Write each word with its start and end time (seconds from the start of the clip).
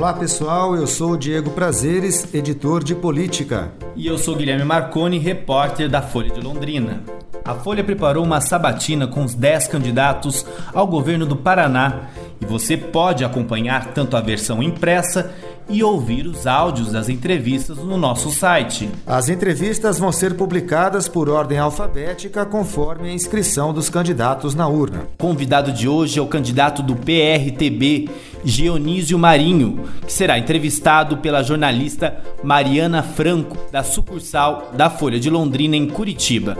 Olá 0.00 0.14
pessoal, 0.14 0.74
eu 0.74 0.86
sou 0.86 1.10
o 1.10 1.16
Diego 1.18 1.50
Prazeres, 1.50 2.32
editor 2.32 2.82
de 2.82 2.94
política. 2.94 3.70
E 3.94 4.06
eu 4.06 4.16
sou 4.16 4.34
Guilherme 4.34 4.64
Marconi, 4.64 5.18
repórter 5.18 5.90
da 5.90 6.00
Folha 6.00 6.30
de 6.30 6.40
Londrina. 6.40 7.02
A 7.44 7.54
Folha 7.54 7.84
preparou 7.84 8.24
uma 8.24 8.40
sabatina 8.40 9.06
com 9.06 9.22
os 9.22 9.34
10 9.34 9.68
candidatos 9.68 10.46
ao 10.72 10.86
governo 10.86 11.26
do 11.26 11.36
Paraná 11.36 12.08
e 12.40 12.46
você 12.46 12.78
pode 12.78 13.26
acompanhar 13.26 13.92
tanto 13.92 14.16
a 14.16 14.22
versão 14.22 14.62
impressa 14.62 15.34
e 15.68 15.84
ouvir 15.84 16.26
os 16.26 16.46
áudios 16.46 16.90
das 16.90 17.08
entrevistas 17.08 17.78
no 17.78 17.96
nosso 17.96 18.30
site. 18.30 18.90
As 19.06 19.28
entrevistas 19.28 19.98
vão 19.98 20.10
ser 20.10 20.34
publicadas 20.34 21.08
por 21.08 21.28
ordem 21.28 21.58
alfabética 21.58 22.44
conforme 22.44 23.08
a 23.08 23.12
inscrição 23.12 23.72
dos 23.72 23.88
candidatos 23.88 24.54
na 24.54 24.66
urna. 24.66 25.06
Convidado 25.16 25.70
de 25.72 25.88
hoje 25.88 26.18
é 26.18 26.22
o 26.22 26.26
candidato 26.26 26.82
do 26.82 26.96
PRTB, 26.96 28.08
Dionísio 28.44 29.18
Marinho, 29.18 29.84
que 30.06 30.12
será 30.12 30.38
entrevistado 30.38 31.18
pela 31.18 31.42
jornalista 31.42 32.22
Mariana 32.42 33.02
Franco, 33.02 33.56
da 33.70 33.82
sucursal 33.82 34.70
da 34.74 34.88
Folha 34.88 35.18
de 35.18 35.30
Londrina 35.30 35.76
em 35.76 35.86
Curitiba. 35.86 36.56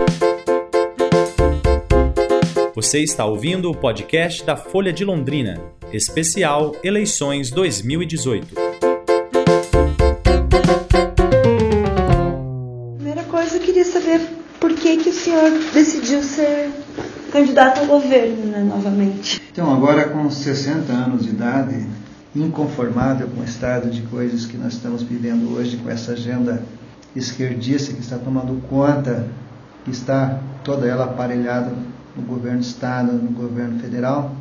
Você 2.74 3.00
está 3.00 3.24
ouvindo 3.24 3.70
o 3.70 3.76
podcast 3.76 4.44
da 4.44 4.56
Folha 4.56 4.92
de 4.92 5.04
Londrina, 5.04 5.60
especial 5.92 6.74
Eleições 6.82 7.50
2018. 7.50 8.70
senhor 15.30 15.50
decidiu 15.72 16.22
ser 16.22 16.49
candidato 17.30 17.80
ao 17.80 17.86
governo 17.86 18.46
né, 18.46 18.62
novamente. 18.62 19.40
Então, 19.50 19.72
agora 19.72 20.08
com 20.08 20.30
60 20.30 20.92
anos 20.92 21.24
de 21.24 21.30
idade, 21.30 21.86
inconformado 22.34 23.26
com 23.28 23.40
o 23.40 23.44
estado 23.44 23.90
de 23.90 24.02
coisas 24.02 24.46
que 24.46 24.56
nós 24.56 24.74
estamos 24.74 25.02
vivendo 25.02 25.56
hoje, 25.56 25.76
com 25.78 25.90
essa 25.90 26.12
agenda 26.12 26.62
esquerdista 27.14 27.92
que 27.92 28.00
está 28.00 28.18
tomando 28.18 28.60
conta, 28.68 29.26
que 29.84 29.90
está 29.90 30.38
toda 30.62 30.86
ela 30.86 31.04
aparelhada 31.04 31.72
no 32.16 32.22
governo 32.22 32.58
do 32.58 32.64
Estado, 32.64 33.12
no 33.12 33.30
governo 33.30 33.80
federal, 33.80 34.34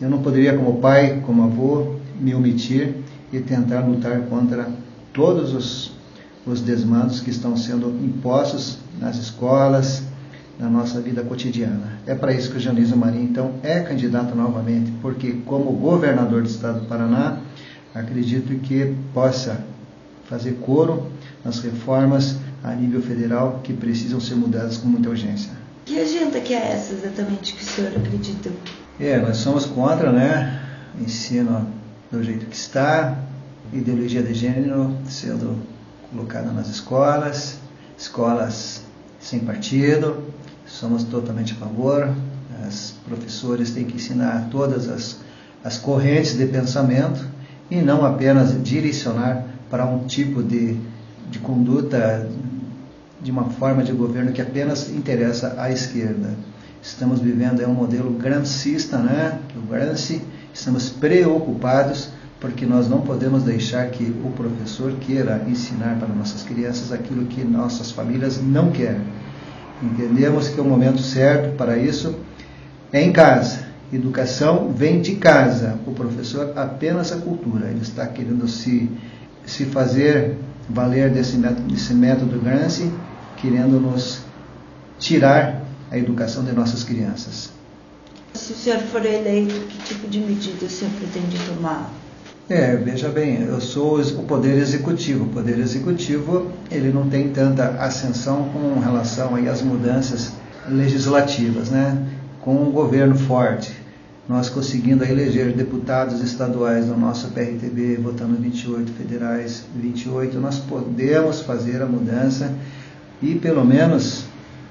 eu 0.00 0.10
não 0.10 0.20
poderia, 0.20 0.56
como 0.56 0.78
pai, 0.80 1.22
como 1.24 1.44
avô, 1.44 1.96
me 2.20 2.34
omitir 2.34 2.96
e 3.32 3.40
tentar 3.40 3.80
lutar 3.80 4.20
contra 4.22 4.68
todos 5.12 5.54
os, 5.54 5.92
os 6.46 6.60
desmandos 6.60 7.20
que 7.20 7.30
estão 7.30 7.56
sendo 7.56 7.88
impostos 8.04 8.78
nas 9.00 9.16
escolas, 9.16 10.02
na 10.58 10.68
nossa 10.68 11.00
vida 11.00 11.22
cotidiana. 11.22 11.98
É 12.06 12.14
para 12.14 12.32
isso 12.32 12.50
que 12.50 12.56
o 12.56 12.60
Janizo 12.60 12.96
Marinho, 12.96 13.24
então, 13.24 13.54
é 13.62 13.80
candidato 13.80 14.34
novamente, 14.34 14.90
porque 15.02 15.32
como 15.44 15.72
governador 15.72 16.42
do 16.42 16.48
estado 16.48 16.80
do 16.80 16.86
Paraná, 16.86 17.40
acredito 17.94 18.58
que 18.60 18.94
possa 19.12 19.64
fazer 20.28 20.52
coro 20.54 21.10
nas 21.44 21.60
reformas 21.60 22.36
a 22.62 22.72
nível 22.74 23.00
federal 23.00 23.60
que 23.62 23.72
precisam 23.72 24.20
ser 24.20 24.34
mudadas 24.34 24.76
com 24.76 24.88
muita 24.88 25.08
urgência. 25.08 25.50
Que 25.84 26.00
agenda 26.00 26.40
que 26.40 26.52
é 26.52 26.72
essa 26.72 26.94
exatamente 26.94 27.54
que 27.54 27.62
o 27.62 27.64
senhor 27.64 27.92
acredita? 27.96 28.50
É, 28.98 29.18
nós 29.18 29.36
somos 29.36 29.66
contra, 29.66 30.10
né, 30.10 30.60
ensino 31.00 31.68
do 32.10 32.22
jeito 32.22 32.46
que 32.46 32.56
está, 32.56 33.18
ideologia 33.72 34.22
de 34.22 34.34
gênero 34.34 34.96
sendo 35.04 35.60
colocada 36.10 36.50
nas 36.50 36.68
escolas, 36.68 37.58
escolas 37.96 38.82
sem 39.20 39.40
partido, 39.40 40.22
somos 40.66 41.04
totalmente 41.04 41.52
a 41.52 41.56
favor. 41.56 42.14
Os 42.68 42.94
professores 43.06 43.70
têm 43.70 43.84
que 43.84 43.96
ensinar 43.96 44.48
todas 44.50 44.88
as, 44.88 45.18
as 45.62 45.78
correntes 45.78 46.36
de 46.36 46.46
pensamento 46.46 47.24
e 47.70 47.76
não 47.76 48.04
apenas 48.04 48.60
direcionar 48.62 49.44
para 49.70 49.84
um 49.86 50.06
tipo 50.06 50.42
de, 50.42 50.76
de 51.30 51.38
conduta, 51.38 52.28
de 53.22 53.30
uma 53.30 53.44
forma 53.44 53.82
de 53.82 53.92
governo 53.92 54.32
que 54.32 54.42
apenas 54.42 54.90
interessa 54.90 55.54
à 55.58 55.70
esquerda. 55.70 56.30
Estamos 56.82 57.20
vivendo 57.20 57.60
é 57.60 57.66
um 57.66 57.74
modelo 57.74 58.10
grancista, 58.10 58.98
né? 58.98 59.40
O 59.56 59.66
Gramsci, 59.66 60.22
estamos 60.54 60.88
preocupados 60.88 62.10
porque 62.40 62.66
nós 62.66 62.88
não 62.88 63.00
podemos 63.00 63.42
deixar 63.42 63.88
que 63.90 64.04
o 64.24 64.30
professor 64.32 64.92
queira 65.00 65.44
ensinar 65.48 65.98
para 65.98 66.08
nossas 66.08 66.42
crianças 66.42 66.92
aquilo 66.92 67.26
que 67.26 67.42
nossas 67.42 67.90
famílias 67.90 68.40
não 68.40 68.70
querem. 68.70 69.02
Entendemos 69.82 70.48
que 70.48 70.60
o 70.60 70.64
momento 70.64 71.00
certo 71.00 71.56
para 71.56 71.76
isso 71.76 72.14
é 72.92 73.02
em 73.02 73.12
casa. 73.12 73.66
Educação 73.92 74.72
vem 74.72 75.00
de 75.00 75.16
casa. 75.16 75.78
O 75.86 75.92
professor 75.92 76.52
apenas 76.56 77.12
a 77.12 77.18
cultura. 77.18 77.68
Ele 77.68 77.82
está 77.82 78.06
querendo 78.06 78.48
se, 78.48 78.90
se 79.44 79.66
fazer 79.66 80.36
valer 80.68 81.10
desse 81.10 81.36
método, 81.36 81.62
desse 81.62 81.94
método 81.94 82.40
Gramsci, 82.40 82.90
querendo 83.36 83.80
nos 83.80 84.22
tirar 84.98 85.62
a 85.90 85.98
educação 85.98 86.44
de 86.44 86.52
nossas 86.52 86.82
crianças. 86.82 87.50
Se 88.34 88.52
o 88.52 88.56
senhor 88.56 88.80
for 88.80 89.04
eleito, 89.04 89.54
que 89.66 89.78
tipo 89.78 90.08
de 90.08 90.20
medida 90.20 90.66
o 90.66 90.68
senhor 90.68 90.92
pretende 90.94 91.38
tomar? 91.46 91.90
É, 92.48 92.76
veja 92.76 93.08
bem, 93.08 93.42
eu 93.42 93.60
sou 93.60 94.00
o 94.00 94.22
poder 94.22 94.56
executivo. 94.58 95.24
O 95.24 95.28
poder 95.28 95.58
executivo 95.58 96.52
ele 96.70 96.92
não 96.92 97.08
tem 97.08 97.28
tanta 97.30 97.70
ascensão 97.70 98.48
com 98.50 98.78
relação 98.78 99.34
aí 99.34 99.48
às 99.48 99.62
mudanças 99.62 100.30
legislativas, 100.68 101.70
né? 101.70 102.06
Com 102.40 102.54
um 102.54 102.70
governo 102.70 103.16
forte, 103.16 103.72
nós 104.28 104.48
conseguindo 104.48 105.04
eleger 105.04 105.52
deputados 105.54 106.20
estaduais 106.20 106.86
no 106.86 106.96
nosso 106.96 107.32
PRTB, 107.32 107.96
votando 107.96 108.36
28 108.36 108.92
federais, 108.92 109.64
28, 109.74 110.38
nós 110.38 110.60
podemos 110.60 111.40
fazer 111.40 111.82
a 111.82 111.86
mudança 111.86 112.54
e 113.20 113.34
pelo 113.34 113.64
menos 113.64 114.24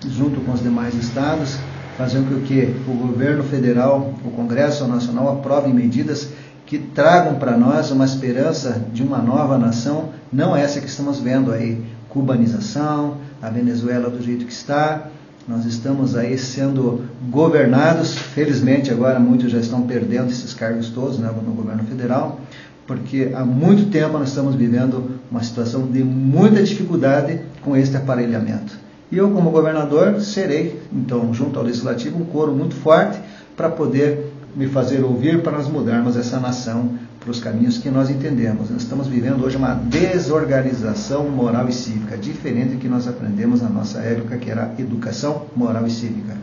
junto 0.07 0.39
com 0.39 0.53
os 0.53 0.63
demais 0.63 0.95
estados 0.95 1.57
fazer 1.97 2.21
com 2.23 2.39
que 2.41 2.73
o 2.87 2.93
governo 2.93 3.43
federal, 3.43 4.13
o 4.23 4.31
Congresso 4.31 4.87
Nacional 4.87 5.29
aprove 5.29 5.71
medidas 5.71 6.29
que 6.65 6.79
tragam 6.79 7.35
para 7.35 7.57
nós 7.57 7.91
uma 7.91 8.05
esperança 8.05 8.81
de 8.91 9.03
uma 9.03 9.19
nova 9.19 9.57
nação, 9.57 10.09
não 10.33 10.55
essa 10.55 10.81
que 10.81 10.87
estamos 10.87 11.19
vendo 11.19 11.51
aí, 11.51 11.83
cubanização, 12.09 13.17
a 13.41 13.49
Venezuela 13.49 14.09
do 14.09 14.21
jeito 14.21 14.45
que 14.45 14.53
está. 14.53 15.07
Nós 15.47 15.65
estamos 15.65 16.15
aí 16.15 16.37
sendo 16.39 17.03
governados, 17.29 18.17
felizmente 18.17 18.89
agora 18.89 19.19
muitos 19.19 19.51
já 19.51 19.59
estão 19.59 19.83
perdendo 19.83 20.31
esses 20.31 20.53
cargos 20.55 20.89
todos 20.89 21.19
né, 21.19 21.29
no 21.29 21.51
governo 21.51 21.83
federal, 21.83 22.39
porque 22.87 23.31
há 23.35 23.45
muito 23.45 23.91
tempo 23.91 24.17
nós 24.17 24.29
estamos 24.29 24.55
vivendo 24.55 25.19
uma 25.29 25.43
situação 25.43 25.85
de 25.85 26.03
muita 26.03 26.63
dificuldade 26.63 27.41
com 27.61 27.75
este 27.75 27.95
aparelhamento. 27.95 28.85
E 29.11 29.17
eu, 29.17 29.29
como 29.29 29.51
governador, 29.51 30.19
serei, 30.19 30.81
então, 30.91 31.31
junto 31.31 31.59
ao 31.59 31.65
legislativo, 31.65 32.19
um 32.19 32.25
coro 32.25 32.51
muito 32.51 32.73
forte 32.75 33.19
para 33.55 33.69
poder 33.69 34.33
me 34.55 34.67
fazer 34.67 35.03
ouvir 35.03 35.41
para 35.43 35.51
nós 35.51 35.67
mudarmos 35.67 36.15
essa 36.15 36.39
nação 36.39 36.97
para 37.19 37.31
os 37.31 37.39
caminhos 37.39 37.77
que 37.77 37.89
nós 37.89 38.09
entendemos. 38.09 38.69
Nós 38.69 38.83
estamos 38.83 39.07
vivendo 39.07 39.43
hoje 39.43 39.57
uma 39.57 39.73
desorganização 39.73 41.27
moral 41.27 41.67
e 41.67 41.73
cívica, 41.73 42.17
diferente 42.17 42.75
do 42.75 42.79
que 42.79 42.87
nós 42.87 43.07
aprendemos 43.07 43.61
na 43.61 43.69
nossa 43.69 43.99
época, 43.99 44.37
que 44.37 44.49
era 44.49 44.73
educação 44.77 45.47
moral 45.55 45.85
e 45.85 45.91
cívica. 45.91 46.37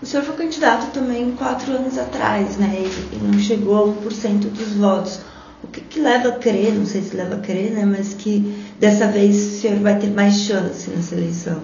O 0.00 0.06
senhor 0.06 0.22
foi 0.22 0.36
candidato 0.36 0.92
também 0.92 1.32
quatro 1.32 1.72
anos 1.72 1.98
atrás, 1.98 2.56
né? 2.56 2.84
E 3.12 3.16
não 3.16 3.38
chegou 3.38 3.76
a 3.76 4.08
1% 4.08 4.50
dos 4.50 4.72
votos. 4.74 5.20
O 5.64 5.66
que, 5.66 5.80
que, 5.80 6.00
leva 6.00 6.28
a 6.28 6.32
crer, 6.32 6.74
não 6.74 6.86
sei 6.86 7.02
se 7.02 7.16
leva 7.16 7.34
a 7.34 7.38
crer, 7.38 7.72
né? 7.72 7.84
Mas 7.84 8.14
que 8.14 8.64
dessa 8.78 9.08
vez 9.08 9.36
o 9.36 9.60
senhor 9.60 9.78
vai 9.80 9.98
ter 9.98 10.10
mais 10.10 10.34
chance 10.34 10.88
nessa 10.90 11.14
eleição? 11.14 11.58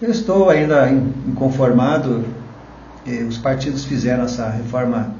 Eu 0.00 0.10
estou 0.10 0.48
ainda 0.48 0.88
inconformado 1.26 2.24
os 3.28 3.38
partidos 3.38 3.84
fizeram 3.84 4.24
essa 4.24 4.48
reforma 4.48 5.14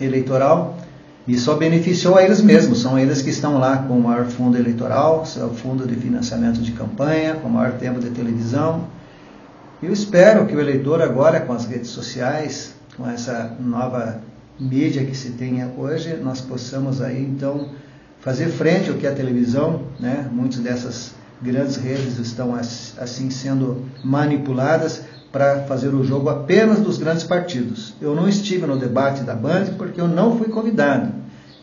eleitoral 0.00 0.76
e 1.26 1.36
só 1.36 1.56
beneficiou 1.56 2.16
a 2.16 2.22
eles 2.22 2.40
mesmos. 2.40 2.82
São 2.82 2.98
eles 2.98 3.20
que 3.22 3.30
estão 3.30 3.58
lá 3.58 3.78
com 3.78 3.98
o 3.98 4.02
maior 4.02 4.26
fundo 4.26 4.56
eleitoral, 4.56 5.22
o 5.22 5.54
fundo 5.54 5.86
de 5.86 5.96
financiamento 5.96 6.60
de 6.60 6.72
campanha, 6.72 7.34
com 7.34 7.48
o 7.48 7.50
maior 7.50 7.72
tempo 7.72 7.98
de 7.98 8.10
televisão. 8.10 8.84
Eu 9.82 9.92
espero 9.92 10.46
que 10.46 10.54
o 10.54 10.60
eleitor 10.60 11.02
agora, 11.02 11.40
com 11.40 11.52
as 11.52 11.66
redes 11.66 11.90
sociais, 11.90 12.74
com 12.96 13.08
essa 13.08 13.56
nova 13.60 14.20
mídia 14.58 15.04
que 15.04 15.16
se 15.16 15.30
tem 15.30 15.62
hoje, 15.76 16.16
nós 16.16 16.40
possamos 16.40 17.02
aí 17.02 17.22
então 17.22 17.68
fazer 18.20 18.48
frente 18.48 18.88
ao 18.88 18.96
que 18.96 19.06
a 19.06 19.12
televisão, 19.12 19.82
né? 20.00 20.28
Muitas 20.32 20.60
dessas 20.60 21.12
grandes 21.42 21.76
redes 21.76 22.18
estão 22.18 22.54
assim 22.54 23.28
sendo 23.28 23.84
manipuladas 24.02 25.02
para 25.32 25.64
fazer 25.64 25.88
o 25.88 26.04
jogo 26.04 26.28
apenas 26.28 26.80
dos 26.80 26.98
grandes 26.98 27.24
partidos. 27.24 27.94
Eu 28.00 28.14
não 28.14 28.28
estive 28.28 28.66
no 28.66 28.78
debate 28.78 29.22
da 29.22 29.34
Band 29.34 29.74
porque 29.76 30.00
eu 30.00 30.08
não 30.08 30.38
fui 30.38 30.48
convidado. 30.48 31.12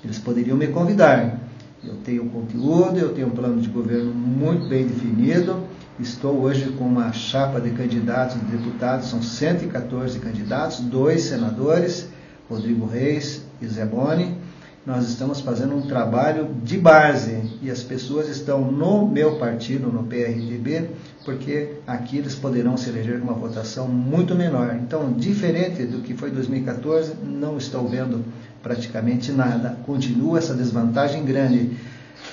Eles 0.04 0.20
poderiam 0.20 0.58
me 0.58 0.68
convidar. 0.68 1.40
Eu 1.84 1.96
tenho 2.04 2.26
conteúdo, 2.30 2.98
eu 2.98 3.14
tenho 3.14 3.28
um 3.28 3.32
plano 3.32 3.62
de 3.62 3.70
governo 3.70 4.14
muito 4.14 4.68
bem 4.68 4.86
definido. 4.86 5.64
Estou 6.00 6.42
hoje 6.42 6.72
com 6.78 6.86
uma 6.86 7.12
chapa 7.12 7.60
de 7.62 7.70
candidatos 7.72 8.40
de 8.40 8.46
deputados, 8.46 9.10
são 9.10 9.22
114 9.22 10.20
candidatos, 10.20 10.80
dois 10.80 11.24
senadores, 11.24 12.10
Rodrigo 12.50 12.86
Reis 12.86 13.44
e 13.62 13.68
Zé 13.68 13.86
Boni. 13.86 14.38
Nós 14.86 15.08
estamos 15.08 15.40
fazendo 15.40 15.76
um 15.76 15.84
trabalho 15.84 16.50
de 16.62 16.78
base 16.78 17.42
e 17.62 17.72
as 17.72 17.82
pessoas 17.82 18.28
estão 18.28 18.70
no 18.70 19.08
meu 19.08 19.38
partido, 19.38 19.88
no 19.88 20.04
PRTB, 20.04 20.90
porque 21.24 21.76
aqui 21.88 22.18
eles 22.18 22.36
poderão 22.36 22.76
se 22.76 22.90
eleger 22.90 23.20
com 23.20 23.28
uma 23.28 23.34
votação 23.34 23.88
muito 23.88 24.36
menor. 24.36 24.76
Então, 24.76 25.14
diferente 25.14 25.86
do 25.86 26.00
que 26.00 26.14
foi 26.14 26.32
2014, 26.32 27.14
não 27.24 27.58
estou 27.58 27.88
vendo 27.88 28.26
praticamente 28.62 29.32
nada. 29.32 29.78
Continua 29.86 30.40
essa 30.40 30.54
desvantagem 30.54 31.24
grande. 31.24 31.78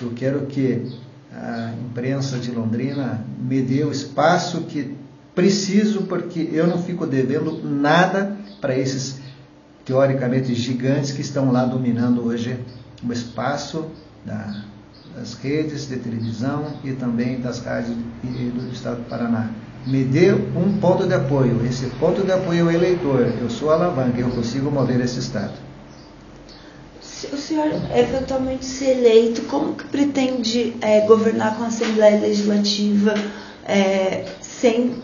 Eu 0.03 0.11
quero 0.11 0.47
que 0.47 0.91
a 1.33 1.73
imprensa 1.89 2.37
de 2.37 2.51
Londrina 2.51 3.25
me 3.39 3.63
dê 3.63 3.85
o 3.85 3.93
espaço 3.93 4.63
que 4.63 4.97
preciso, 5.37 6.03
porque 6.03 6.51
eu 6.53 6.67
não 6.67 6.83
fico 6.83 7.07
devendo 7.07 7.63
nada 7.63 8.37
para 8.61 8.77
esses 8.77 9.20
teoricamente 9.91 10.55
gigantes 10.55 11.11
que 11.11 11.21
estão 11.21 11.51
lá 11.51 11.65
dominando 11.65 12.25
hoje 12.25 12.57
o 13.03 13.13
espaço 13.13 13.87
da, 14.25 14.63
das 15.17 15.35
redes 15.35 15.89
de 15.89 15.97
televisão 15.97 16.75
e 16.85 16.93
também 16.93 17.41
das 17.41 17.59
rádios 17.59 17.97
do 18.23 18.73
Estado 18.73 18.99
do 18.99 19.09
Paraná. 19.09 19.51
Me 19.85 20.05
dê 20.05 20.33
um 20.33 20.79
ponto 20.81 21.09
de 21.09 21.15
apoio. 21.15 21.67
Esse 21.67 21.87
ponto 21.99 22.23
de 22.23 22.31
apoio 22.31 22.61
é 22.61 22.63
o 22.63 22.71
eleitor. 22.71 23.33
Eu 23.41 23.51
sou 23.51 23.71
a 23.71 23.75
alavanca, 23.75 24.21
eu 24.21 24.31
consigo 24.31 24.71
mover 24.71 25.01
esse 25.01 25.19
Estado. 25.19 25.55
Se 27.01 27.27
o 27.27 27.37
senhor 27.37 27.67
eventualmente 27.93 28.65
ser 28.65 28.99
eleito, 28.99 29.43
como 29.43 29.75
que 29.75 29.85
pretende 29.87 30.77
é, 30.81 31.01
governar 31.01 31.57
com 31.57 31.65
a 31.65 31.67
Assembleia 31.67 32.21
Legislativa 32.21 33.15
é, 33.67 34.25
sem 34.41 35.03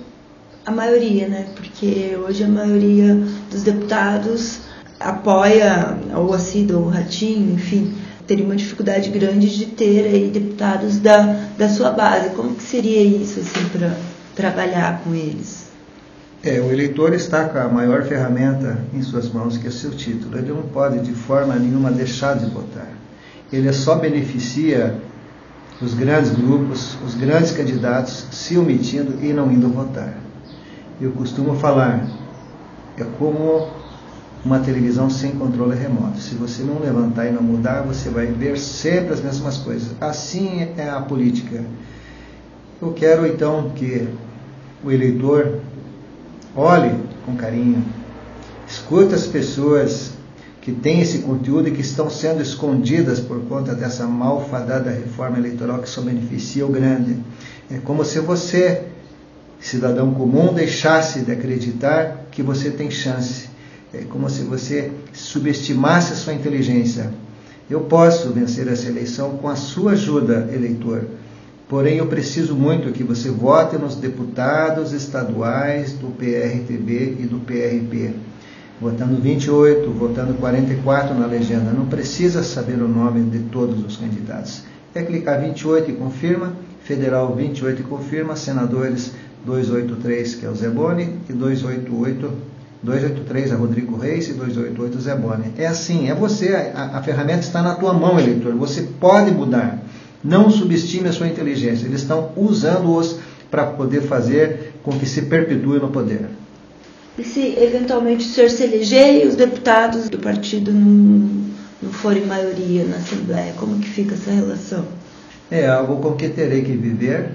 a 0.65 0.71
maioria, 0.71 1.27
né? 1.27 1.49
Porque 1.57 2.17
hoje 2.25 2.45
a 2.45 2.49
maioria 2.49 3.17
dos 3.51 3.65
deputados 3.65 4.66
apoia 4.99 5.99
ou 6.15 6.31
o 6.31 6.89
Ratinho, 6.89 7.55
enfim, 7.55 7.95
teria 8.27 8.45
uma 8.45 8.57
dificuldade 8.57 9.11
grande 9.11 9.57
de 9.57 9.67
ter 9.67 10.07
aí 10.07 10.31
deputados 10.31 10.99
da, 10.99 11.49
da 11.57 11.69
sua 11.69 11.91
base. 11.91 12.31
Como 12.31 12.55
que 12.55 12.63
seria 12.63 13.03
isso 13.03 13.41
assim 13.41 13.69
para 13.69 13.97
trabalhar 14.35 15.03
com 15.03 15.15
eles? 15.15 15.67
É, 16.43 16.61
o 16.61 16.71
eleitor 16.71 17.13
está 17.15 17.45
com 17.45 17.59
a 17.59 17.69
maior 17.69 18.05
ferramenta 18.05 18.79
em 18.95 19.03
suas 19.03 19.29
mãos, 19.29 19.57
que 19.57 19.67
é 19.67 19.69
o 19.69 19.73
seu 19.73 19.91
título. 19.91 20.39
Ele 20.39 20.53
não 20.53 20.63
pode 20.63 21.01
de 21.01 21.13
forma 21.13 21.57
nenhuma 21.57 21.91
deixar 21.91 22.37
de 22.37 22.47
votar. 22.47 22.89
Ele 23.53 23.73
só 23.73 23.97
beneficia 23.97 24.95
os 25.81 25.95
grandes 25.95 26.31
grupos, 26.31 26.97
os 27.05 27.15
grandes 27.15 27.53
candidatos 27.53 28.27
se 28.31 28.57
omitindo 28.57 29.25
e 29.25 29.33
não 29.33 29.51
indo 29.51 29.69
votar. 29.69 30.15
Eu 31.01 31.13
costumo 31.13 31.55
falar, 31.57 32.07
é 32.97 33.05
como 33.19 33.69
uma 34.47 34.61
televisão 34.61 35.11
sem 35.11 35.33
controle 35.33 35.77
remoto. 35.77 36.21
Se 36.21 36.37
você 36.37 36.63
não 36.63 36.79
levantar 36.79 37.27
e 37.27 37.33
não 37.33 37.43
mudar, 37.43 37.83
você 37.83 38.09
vai 38.09 38.27
ver 38.27 38.57
sempre 38.57 39.13
as 39.13 39.21
mesmas 39.21 39.59
coisas. 39.59 39.89
Assim 40.01 40.69
é 40.79 40.89
a 40.89 41.01
política. 41.01 41.65
Eu 42.81 42.93
quero 42.93 43.27
então 43.27 43.71
que 43.71 44.07
o 44.85 44.93
eleitor 44.93 45.59
olhe 46.55 46.95
com 47.25 47.35
carinho, 47.35 47.85
escute 48.69 49.15
as 49.17 49.27
pessoas 49.27 50.13
que 50.61 50.71
têm 50.71 51.01
esse 51.01 51.19
conteúdo 51.19 51.69
e 51.69 51.73
que 51.73 51.81
estão 51.81 52.09
sendo 52.09 52.41
escondidas 52.41 53.19
por 53.19 53.41
conta 53.47 53.75
dessa 53.75 54.07
malfadada 54.07 54.91
reforma 54.91 55.39
eleitoral 55.39 55.81
que 55.81 55.89
só 55.89 56.01
beneficia 56.01 56.65
o 56.65 56.71
grande. 56.71 57.17
É 57.69 57.79
como 57.79 58.05
se 58.05 58.21
você, 58.21 58.85
cidadão 59.59 60.15
comum, 60.15 60.55
deixasse 60.55 61.23
de 61.23 61.33
acreditar 61.33 62.27
que 62.31 62.45
você 62.45 62.71
tem 62.71 62.93
chance 62.93 63.56
é 63.95 64.05
como 64.05 64.29
se 64.29 64.43
você 64.43 64.91
subestimasse 65.13 66.13
a 66.13 66.17
sua 66.17 66.35
inteligência. 66.35 67.13
Eu 67.69 67.81
posso 67.81 68.31
vencer 68.31 68.69
essa 68.69 68.89
eleição 68.89 69.39
com 69.39 69.49
a 69.49 69.57
sua 69.57 69.93
ajuda, 69.93 70.49
eleitor. 70.53 71.05
Porém, 71.69 71.99
eu 71.99 72.07
preciso 72.07 72.55
muito 72.55 72.93
que 72.93 73.03
você 73.03 73.29
vote 73.29 73.77
nos 73.77 73.97
deputados 73.97 74.93
estaduais 74.93 75.93
do 75.95 76.09
PRTB 76.09 77.17
e 77.19 77.27
do 77.27 77.41
PRP. 77.41 78.15
Votando 78.81 79.21
28, 79.21 79.91
votando 79.91 80.35
44 80.35 81.15
na 81.15 81.27
legenda. 81.27 81.73
Não 81.73 81.87
precisa 81.87 82.45
saber 82.45 82.81
o 82.81 82.87
nome 82.87 83.29
de 83.31 83.41
todos 83.51 83.85
os 83.85 83.97
candidatos. 83.97 84.63
É 84.95 85.03
clicar 85.03 85.41
28 85.41 85.91
e 85.91 85.95
confirma, 85.95 86.53
federal 86.85 87.35
28 87.35 87.81
e 87.81 87.85
confirma, 87.85 88.37
senadores 88.37 89.13
283, 89.45 90.37
que 90.37 90.47
é 90.47 90.49
o 90.49 90.55
Zé 90.55 90.69
Boni, 90.69 91.19
e 91.29 91.33
288 91.33 92.56
283 92.83 93.53
é 93.53 93.55
Rodrigo 93.55 93.97
Reis 93.97 94.29
e 94.29 94.35
288 94.35 95.01
Zé 95.01 95.15
Bonner. 95.15 95.51
É 95.57 95.67
assim, 95.67 96.09
é 96.09 96.15
você, 96.15 96.55
a, 96.75 96.99
a, 96.99 97.03
ferramenta 97.03 97.41
está 97.41 97.63
na 97.63 97.75
tua 97.75 97.93
mão, 97.93 98.19
eleitor. 98.19 98.55
Você 98.55 98.83
pode 99.01 99.31
mudar. 99.31 99.83
Não 100.23 100.51
subestime 100.51 101.09
a 101.09 101.13
sua 101.13 101.29
inteligência. 101.29 101.87
Eles 101.87 102.03
estão 102.03 102.31
usando-os 102.37 103.19
para 103.51 103.67
poder 103.67 104.03
fazer 104.03 104.75
com 104.83 104.93
que 104.99 105.07
se 105.07 105.23
perpetue 105.23 105.79
no 105.79 105.89
poder. 105.89 106.29
E 107.19 107.25
se 107.25 107.57
eventualmente 107.59 108.27
o 108.27 108.29
senhor 108.29 108.51
se 108.51 108.63
eleger 108.63 109.25
e 109.25 109.27
os 109.27 109.37
deputados 109.37 110.09
do 110.09 110.19
partido 110.19 110.73
não, 110.73 111.47
não 111.83 111.91
forem 111.91 112.27
maioria 112.27 112.85
na 112.85 112.97
Assembleia, 112.97 113.55
como 113.57 113.79
que 113.79 113.89
fica 113.89 114.15
essa 114.15 114.31
relação? 114.31 114.85
É 115.51 115.67
algo 115.67 115.97
com 115.97 116.13
que 116.13 116.29
terei 116.29 116.63
que 116.63 116.73
viver. 116.73 117.31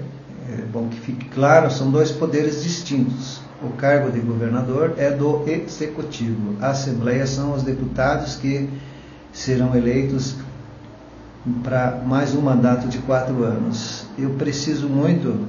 É 0.52 0.62
bom 0.72 0.88
que 0.88 1.00
fique 1.00 1.24
claro, 1.26 1.70
são 1.70 1.90
dois 1.90 2.10
poderes 2.10 2.62
distintos 2.62 3.40
o 3.62 3.70
cargo 3.76 4.10
de 4.10 4.20
governador 4.20 4.94
é 4.96 5.10
do 5.10 5.44
executivo. 5.48 6.56
A 6.60 6.70
Assembleia 6.70 7.26
são 7.26 7.54
os 7.54 7.62
deputados 7.62 8.36
que 8.36 8.68
serão 9.32 9.74
eleitos 9.76 10.36
para 11.62 12.02
mais 12.04 12.34
um 12.34 12.40
mandato 12.40 12.88
de 12.88 12.98
quatro 12.98 13.42
anos. 13.44 14.06
Eu 14.18 14.30
preciso 14.30 14.88
muito 14.88 15.46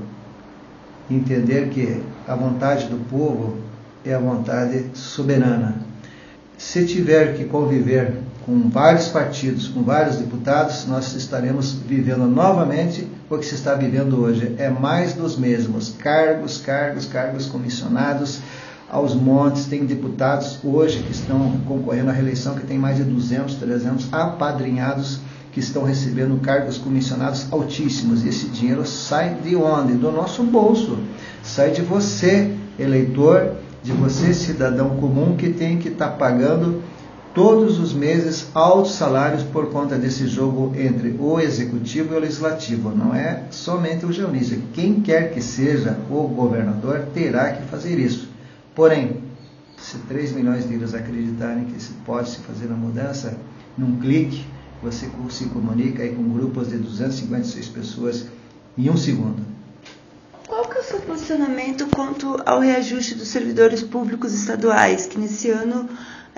entender 1.10 1.70
que 1.70 2.02
a 2.28 2.36
vontade 2.36 2.88
do 2.88 2.98
povo 3.10 3.58
é 4.06 4.14
a 4.14 4.20
vontade 4.20 4.92
soberana. 4.94 5.76
Se 6.58 6.86
tiver 6.86 7.36
que 7.36 7.46
conviver 7.46 8.14
com 8.46 8.70
vários 8.70 9.08
partidos, 9.08 9.68
com 9.68 9.84
vários 9.84 10.18
deputados, 10.18 10.86
nós 10.86 11.14
estaremos 11.14 11.72
vivendo 11.72 12.26
novamente 12.28 13.08
o 13.30 13.38
que 13.38 13.46
se 13.46 13.56
está 13.56 13.74
vivendo 13.74 14.22
hoje. 14.22 14.56
É 14.58 14.70
mais 14.70 15.14
dos 15.14 15.38
mesmos: 15.38 15.96
cargos, 15.98 16.58
cargos, 16.58 17.06
cargos 17.06 17.46
comissionados 17.46 18.40
aos 18.90 19.16
montes. 19.16 19.66
Tem 19.66 19.86
deputados 19.86 20.60
hoje 20.64 21.02
que 21.04 21.12
estão 21.12 21.58
concorrendo 21.66 22.10
à 22.10 22.14
reeleição 22.14 22.56
que 22.56 22.68
tem 22.68 22.78
mais 22.78 22.98
de 22.98 23.04
200, 23.04 23.56
300 23.56 24.14
apadrinhados 24.14 25.20
que 25.52 25.60
estão 25.60 25.84
recebendo 25.84 26.40
cargos 26.42 26.78
comissionados 26.78 27.48
altíssimos. 27.52 28.26
Esse 28.26 28.48
dinheiro 28.48 28.86
sai 28.86 29.36
de 29.36 29.56
onde? 29.56 29.94
Do 29.94 30.12
nosso 30.12 30.44
bolso. 30.44 30.98
Sai 31.44 31.72
de 31.72 31.82
você, 31.82 32.54
eleitor, 32.78 33.54
de 33.82 33.92
você, 33.92 34.34
cidadão 34.34 34.98
comum, 34.98 35.38
que 35.38 35.50
tem 35.50 35.78
que 35.78 35.90
estar 35.90 36.10
tá 36.10 36.18
pagando 36.18 36.82
todos 37.34 37.80
os 37.80 37.94
meses 37.94 38.48
altos 38.54 38.94
salários 38.94 39.44
por 39.44 39.72
conta 39.72 39.98
desse 39.98 40.28
jogo 40.28 40.74
entre 40.76 41.16
o 41.20 41.40
executivo 41.40 42.14
e 42.14 42.18
o 42.18 42.20
legislativo. 42.20 42.90
Não 42.90 43.14
é 43.14 43.46
somente 43.50 44.06
o 44.06 44.12
Geonísio. 44.12 44.64
Quem 44.74 45.02
quer 45.02 45.34
que 45.34 45.42
seja 45.42 45.98
o 46.10 46.28
governador 46.28 47.08
terá 47.14 47.54
que 47.54 47.64
fazer 47.64 47.98
isso. 47.98 48.30
Porém, 48.76 49.24
se 49.78 49.98
3 49.98 50.34
milhões 50.34 50.68
de 50.68 50.74
euros 50.74 50.94
acreditarem 50.94 51.66
que 51.66 51.82
se 51.82 51.94
pode 52.06 52.30
se 52.30 52.38
fazer 52.40 52.72
a 52.72 52.76
mudança, 52.76 53.38
num 53.78 54.00
clique, 54.00 54.46
você 54.82 55.10
se 55.30 55.46
comunica 55.46 56.04
aí 56.04 56.14
com 56.14 56.24
grupos 56.30 56.70
de 56.70 56.78
256 56.78 57.68
pessoas 57.70 58.26
em 58.78 58.90
um 58.90 58.98
segundo. 58.98 59.44
Qual 60.48 60.66
que 60.68 60.78
é 60.78 60.82
o 60.82 60.84
seu 60.84 61.00
posicionamento 61.00 61.88
quanto 61.88 62.38
ao 62.46 62.60
reajuste 62.60 63.16
dos 63.16 63.30
servidores 63.30 63.82
públicos 63.82 64.34
estaduais, 64.34 65.08
que 65.08 65.18
nesse 65.18 65.50
ano 65.50 65.90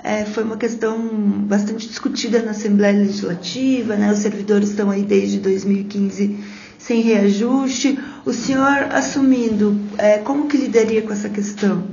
é, 0.02 0.24
foi 0.24 0.44
uma 0.44 0.56
questão 0.56 0.98
bastante 1.08 1.88
discutida 1.88 2.42
na 2.42 2.50
Assembleia 2.50 2.98
Legislativa, 2.98 3.96
né? 3.96 4.12
os 4.12 4.18
servidores 4.18 4.70
estão 4.70 4.90
aí 4.90 5.02
desde 5.02 5.38
2015 5.38 6.38
sem 6.78 7.00
reajuste. 7.00 7.98
O 8.24 8.32
senhor 8.32 8.88
assumindo, 8.92 9.80
é, 9.98 10.18
como 10.18 10.48
que 10.48 10.56
lidaria 10.56 11.02
com 11.02 11.12
essa 11.12 11.28
questão? 11.28 11.84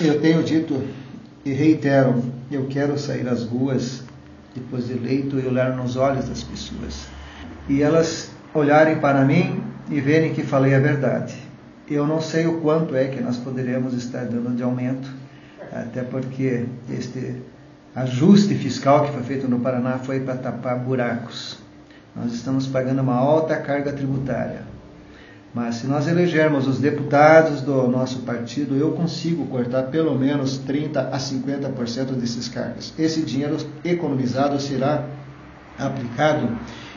Eu 0.00 0.20
tenho 0.20 0.42
dito 0.42 0.82
e 1.44 1.52
reitero, 1.52 2.22
eu 2.50 2.66
quero 2.66 2.98
sair 2.98 3.26
às 3.28 3.42
ruas 3.42 4.02
depois 4.54 4.86
de 4.86 4.92
eleito 4.92 5.38
e 5.40 5.46
olhar 5.46 5.76
nos 5.76 5.96
olhos 5.96 6.28
das 6.28 6.42
pessoas. 6.42 7.06
E 7.68 7.82
elas 7.82 8.30
olharem 8.54 8.98
para 9.00 9.24
mim 9.24 9.60
e 9.90 10.00
verem 10.00 10.32
que 10.34 10.42
falei 10.42 10.74
a 10.74 10.78
verdade. 10.78 11.36
Eu 11.90 12.06
não 12.06 12.20
sei 12.20 12.46
o 12.46 12.60
quanto 12.60 12.94
é 12.94 13.06
que 13.06 13.20
nós 13.20 13.38
poderemos 13.38 13.94
estar 13.94 14.24
dando 14.26 14.54
de 14.54 14.62
aumento 14.62 15.08
até 15.72 16.02
porque 16.02 16.66
este 16.90 17.36
ajuste 17.94 18.54
fiscal 18.54 19.04
que 19.04 19.12
foi 19.12 19.22
feito 19.22 19.48
no 19.48 19.60
Paraná 19.60 19.98
foi 19.98 20.20
para 20.20 20.36
tapar 20.36 20.78
buracos. 20.78 21.58
Nós 22.14 22.32
estamos 22.32 22.66
pagando 22.66 23.02
uma 23.02 23.14
alta 23.14 23.56
carga 23.56 23.92
tributária. 23.92 24.62
Mas 25.54 25.76
se 25.76 25.86
nós 25.86 26.06
elegermos 26.06 26.66
os 26.66 26.78
deputados 26.78 27.62
do 27.62 27.88
nosso 27.88 28.20
partido, 28.20 28.76
eu 28.76 28.92
consigo 28.92 29.46
cortar 29.46 29.84
pelo 29.84 30.16
menos 30.16 30.58
30 30.58 31.00
a 31.00 31.18
50% 31.18 32.12
desses 32.12 32.48
cargos. 32.48 32.92
Esse 32.98 33.22
dinheiro 33.22 33.56
economizado 33.84 34.60
será 34.60 35.04
aplicado 35.78 36.48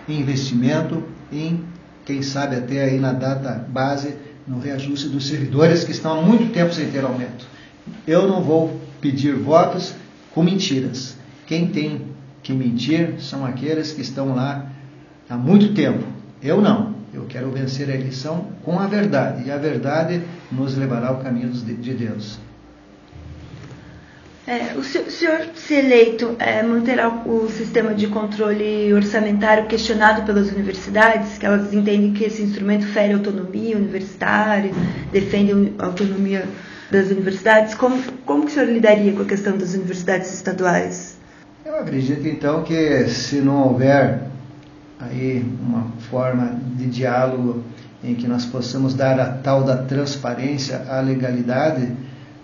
em 0.07 0.19
investimento, 0.19 1.03
em 1.31 1.63
quem 2.03 2.21
sabe 2.21 2.57
até 2.57 2.83
aí 2.83 2.99
na 2.99 3.13
data 3.13 3.65
base, 3.69 4.15
no 4.45 4.59
reajuste 4.59 5.07
dos 5.07 5.27
servidores 5.27 5.83
que 5.83 5.91
estão 5.91 6.19
há 6.19 6.21
muito 6.21 6.51
tempo 6.51 6.73
sem 6.73 6.91
ter 6.91 7.03
aumento. 7.03 7.45
Eu 8.07 8.27
não 8.27 8.41
vou 8.41 8.79
pedir 8.99 9.35
votos 9.35 9.93
com 10.33 10.43
mentiras. 10.43 11.17
Quem 11.45 11.67
tem 11.67 12.01
que 12.41 12.53
mentir 12.53 13.15
são 13.19 13.45
aqueles 13.45 13.91
que 13.91 14.01
estão 14.01 14.35
lá 14.35 14.67
há 15.29 15.37
muito 15.37 15.73
tempo. 15.73 16.03
Eu 16.41 16.61
não. 16.61 16.95
Eu 17.13 17.25
quero 17.27 17.51
vencer 17.51 17.89
a 17.89 17.93
eleição 17.93 18.47
com 18.63 18.79
a 18.79 18.87
verdade. 18.87 19.43
E 19.45 19.51
a 19.51 19.57
verdade 19.57 20.21
nos 20.51 20.77
levará 20.77 21.09
ao 21.09 21.17
caminho 21.17 21.49
de 21.49 21.93
Deus. 21.93 22.39
É, 24.47 24.75
o 24.75 24.83
senhor, 24.83 25.49
se 25.53 25.75
eleito, 25.75 26.35
é, 26.39 26.63
manterá 26.63 27.09
o 27.25 27.47
sistema 27.47 27.93
de 27.93 28.07
controle 28.07 28.91
orçamentário 28.91 29.67
questionado 29.67 30.23
pelas 30.23 30.51
universidades, 30.51 31.37
que 31.37 31.45
elas 31.45 31.71
entendem 31.71 32.11
que 32.11 32.23
esse 32.23 32.41
instrumento 32.41 32.87
fere 32.87 33.13
autonomia 33.13 33.77
universitária, 33.77 34.71
defende 35.11 35.73
a 35.77 35.85
autonomia 35.85 36.45
das 36.91 37.09
universidades. 37.09 37.73
Como, 37.73 38.01
como 38.25 38.45
que 38.45 38.51
o 38.51 38.53
senhor 38.53 38.69
lidaria 38.69 39.13
com 39.13 39.21
a 39.21 39.25
questão 39.25 39.57
das 39.57 39.73
universidades 39.73 40.33
estaduais? 40.33 41.17
Eu 41.65 41.75
acredito, 41.75 42.27
então, 42.27 42.63
que 42.63 43.07
se 43.07 43.37
não 43.37 43.69
houver 43.69 44.23
aí 44.99 45.45
uma 45.61 45.87
forma 46.09 46.59
de 46.75 46.85
diálogo 46.87 47.63
em 48.03 48.15
que 48.15 48.27
nós 48.27 48.45
possamos 48.45 48.93
dar 48.93 49.19
a 49.19 49.29
tal 49.29 49.63
da 49.63 49.77
transparência 49.77 50.85
à 50.89 50.99
legalidade, 51.01 51.91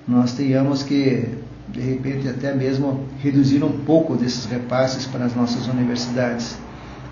nós 0.08 0.34
tenhamos 0.34 0.84
que 0.84 1.27
de 1.68 1.82
repente 1.82 2.30
até 2.30 2.54
mesmo 2.54 3.06
reduzir 3.20 3.63
um 3.63 3.80
pouco 3.80 4.16
desses 4.16 4.46
repasses 4.46 5.06
para 5.06 5.25
as 5.25 5.36
nossas 5.36 5.68
universidades, 5.68 6.56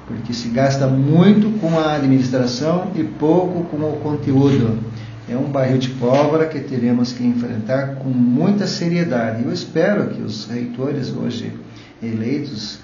porque 0.08 0.34
se 0.34 0.48
gasta 0.50 0.88
muito 0.88 1.60
com 1.60 1.78
a 1.78 1.96
administração 1.96 2.92
e 2.96 3.04
pouco 3.04 3.66
com 3.66 3.78
o 3.78 3.98
conteúdo. 3.98 4.80
É 5.28 5.36
um 5.36 5.52
barril 5.52 5.80
de 5.80 5.90
pólvora 5.90 6.46
que 6.46 6.60
teremos 6.60 7.12
que 7.12 7.24
enfrentar 7.24 7.96
com 7.96 8.10
muita 8.10 8.68
seriedade. 8.68 9.44
Eu 9.44 9.52
espero 9.52 10.10
que 10.10 10.22
os 10.22 10.46
reitores 10.46 11.12
hoje 11.12 11.52
eleitos 12.02 12.80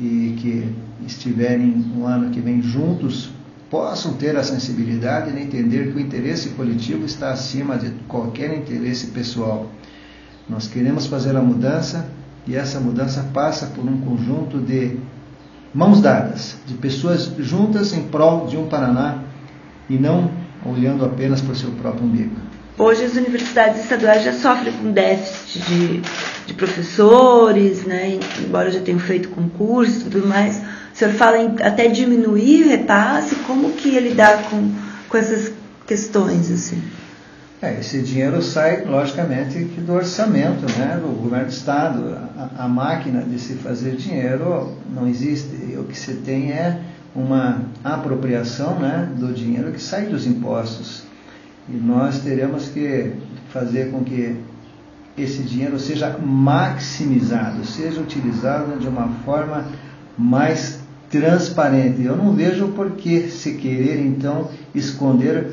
e 0.00 0.34
que 0.38 0.74
estiverem 1.06 1.66
no 1.66 2.06
ano 2.06 2.30
que 2.30 2.40
vem 2.40 2.62
juntos 2.62 3.30
possam 3.70 4.14
ter 4.14 4.36
a 4.36 4.42
sensibilidade 4.42 5.32
de 5.32 5.42
entender 5.42 5.92
que 5.92 5.98
o 5.98 6.00
interesse 6.00 6.50
coletivo 6.50 7.04
está 7.04 7.30
acima 7.30 7.76
de 7.76 7.90
qualquer 8.08 8.56
interesse 8.56 9.08
pessoal. 9.08 9.70
Nós 10.48 10.66
queremos 10.66 11.06
fazer 11.06 11.36
a 11.36 11.42
mudança 11.42 12.08
e 12.46 12.56
essa 12.56 12.80
mudança 12.80 13.28
passa 13.34 13.66
por 13.66 13.84
um 13.84 14.00
conjunto 14.00 14.58
de 14.58 14.96
mãos 15.74 16.00
dadas, 16.00 16.56
de 16.66 16.74
pessoas 16.74 17.32
juntas 17.38 17.92
em 17.92 18.04
prol 18.04 18.46
de 18.46 18.56
um 18.56 18.68
Paraná 18.68 19.22
e 19.88 19.98
não 19.98 20.30
olhando 20.64 21.04
apenas 21.04 21.40
para 21.40 21.52
o 21.52 21.56
seu 21.56 21.70
próprio 21.72 22.04
umbigo. 22.04 22.34
Hoje 22.76 23.04
as 23.04 23.14
universidades 23.14 23.82
estaduais 23.82 24.24
já 24.24 24.32
sofrem 24.32 24.72
com 24.72 24.90
déficit 24.90 25.60
de, 25.64 26.02
de 26.46 26.54
professores, 26.54 27.84
né, 27.84 28.18
embora 28.40 28.70
já 28.70 28.80
tenham 28.80 28.98
feito 28.98 29.28
concursos 29.28 30.02
e 30.02 30.10
tudo 30.10 30.26
mais. 30.26 30.56
O 30.92 30.96
senhor 30.96 31.14
fala 31.14 31.38
em 31.38 31.54
até 31.62 31.86
diminuir 31.88 32.64
o 32.64 32.68
repasse, 32.68 33.36
como 33.46 33.72
que 33.72 33.94
ele 33.94 34.14
dá 34.14 34.38
com, 34.38 34.72
com 35.08 35.16
essas 35.16 35.52
questões? 35.86 36.50
Assim? 36.50 36.82
É, 37.64 37.80
esse 37.80 38.02
dinheiro 38.02 38.42
sai, 38.42 38.84
logicamente, 38.84 39.58
do 39.58 39.94
orçamento 39.94 40.66
né, 40.78 40.98
do 41.00 41.08
governo 41.20 41.46
do 41.46 41.50
Estado. 41.50 42.18
A, 42.36 42.64
a, 42.64 42.68
máquina 42.68 43.22
de 43.22 43.38
se 43.38 43.54
fazer 43.54 43.96
dinheiro 43.96 44.76
não 44.92 45.08
existe. 45.08 45.74
O 45.78 45.84
que 45.84 45.98
se 45.98 46.14
tem 46.14 46.52
é 46.52 46.78
uma 47.14 47.62
apropriação 47.82 48.78
né, 48.78 49.08
do 49.16 49.32
dinheiro 49.32 49.70
que 49.72 49.80
sai 49.80 50.06
dos 50.06 50.26
impostos. 50.26 51.04
E 51.68 51.72
nós 51.72 52.20
teremos 52.20 52.68
que 52.68 53.12
fazer 53.50 53.90
com 53.90 54.02
que 54.02 54.36
esse 55.16 55.42
dinheiro 55.42 55.78
seja 55.78 56.18
maximizado, 56.18 57.64
seja 57.64 58.00
utilizado 58.00 58.78
de 58.78 58.88
uma 58.88 59.08
forma 59.24 59.64
mais 60.18 60.80
transparente. 61.08 62.02
Eu 62.02 62.16
não 62.16 62.32
vejo 62.32 62.68
por 62.68 62.92
que 62.92 63.28
se 63.28 63.54
querer 63.54 64.04
então 64.04 64.50
esconder 64.74 65.52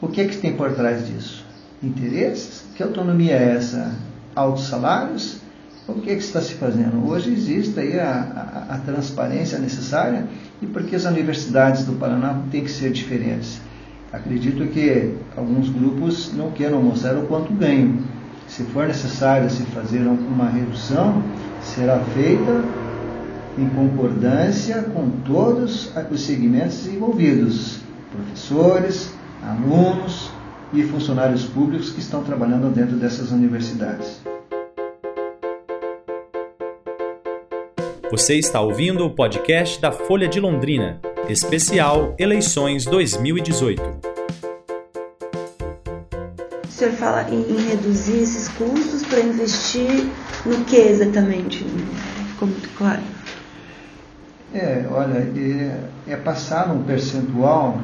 o 0.00 0.08
que 0.08 0.20
é 0.22 0.26
que 0.26 0.38
tem 0.38 0.54
por 0.54 0.72
trás 0.72 1.06
disso? 1.06 1.44
Interesses? 1.82 2.64
Que 2.74 2.82
autonomia 2.82 3.34
é 3.34 3.56
essa? 3.56 3.94
Altos 4.34 4.66
salários? 4.66 5.40
O 5.86 5.94
que 5.94 6.10
é 6.10 6.14
que 6.14 6.22
está 6.22 6.40
se 6.40 6.54
fazendo? 6.54 7.06
Hoje 7.06 7.32
existe 7.32 7.78
aí 7.78 7.98
a, 7.98 8.66
a, 8.70 8.74
a 8.74 8.78
transparência 8.78 9.58
necessária 9.58 10.26
e 10.60 10.66
porque 10.66 10.96
as 10.96 11.04
universidades 11.04 11.84
do 11.84 11.92
Paraná 11.92 12.42
têm 12.50 12.64
que 12.64 12.70
ser 12.70 12.90
diferentes. 12.90 13.60
Acredito 14.12 14.66
que 14.68 15.14
alguns 15.36 15.68
grupos 15.68 16.32
não 16.32 16.50
queiram 16.50 16.82
mostrar 16.82 17.16
o 17.16 17.26
quanto 17.26 17.52
ganham. 17.52 17.98
Se 18.46 18.62
for 18.64 18.86
necessário 18.86 19.50
se 19.50 19.62
fazer 19.64 20.00
uma 20.00 20.48
redução, 20.48 21.22
será 21.62 21.98
feita 22.14 22.64
em 23.58 23.68
concordância 23.68 24.82
com 24.82 25.10
todos 25.26 25.92
os 26.10 26.20
segmentos 26.22 26.86
envolvidos, 26.86 27.80
professores, 28.10 29.12
alunos 29.42 30.30
e 30.72 30.82
funcionários 30.84 31.44
públicos 31.44 31.90
que 31.90 32.00
estão 32.00 32.22
trabalhando 32.22 32.72
dentro 32.72 32.96
dessas 32.96 33.30
universidades. 33.30 34.37
Você 38.10 38.36
está 38.36 38.58
ouvindo 38.58 39.04
o 39.04 39.10
podcast 39.10 39.78
da 39.82 39.92
Folha 39.92 40.26
de 40.26 40.40
Londrina, 40.40 40.98
especial 41.28 42.14
Eleições 42.18 42.86
2018. 42.86 43.82
O 46.64 46.70
senhor 46.70 46.92
fala 46.94 47.28
em, 47.28 47.42
em 47.42 47.68
reduzir 47.68 48.22
esses 48.22 48.48
custos 48.48 49.04
para 49.04 49.20
investir 49.20 50.06
no 50.46 50.64
que 50.64 50.76
exatamente? 50.76 51.62
Ficou 52.30 52.48
muito 52.48 52.70
claro. 52.78 53.02
É, 54.54 54.86
olha, 54.90 55.18
é, 55.18 56.12
é 56.12 56.16
passar 56.16 56.72
um 56.72 56.82
percentual 56.84 57.78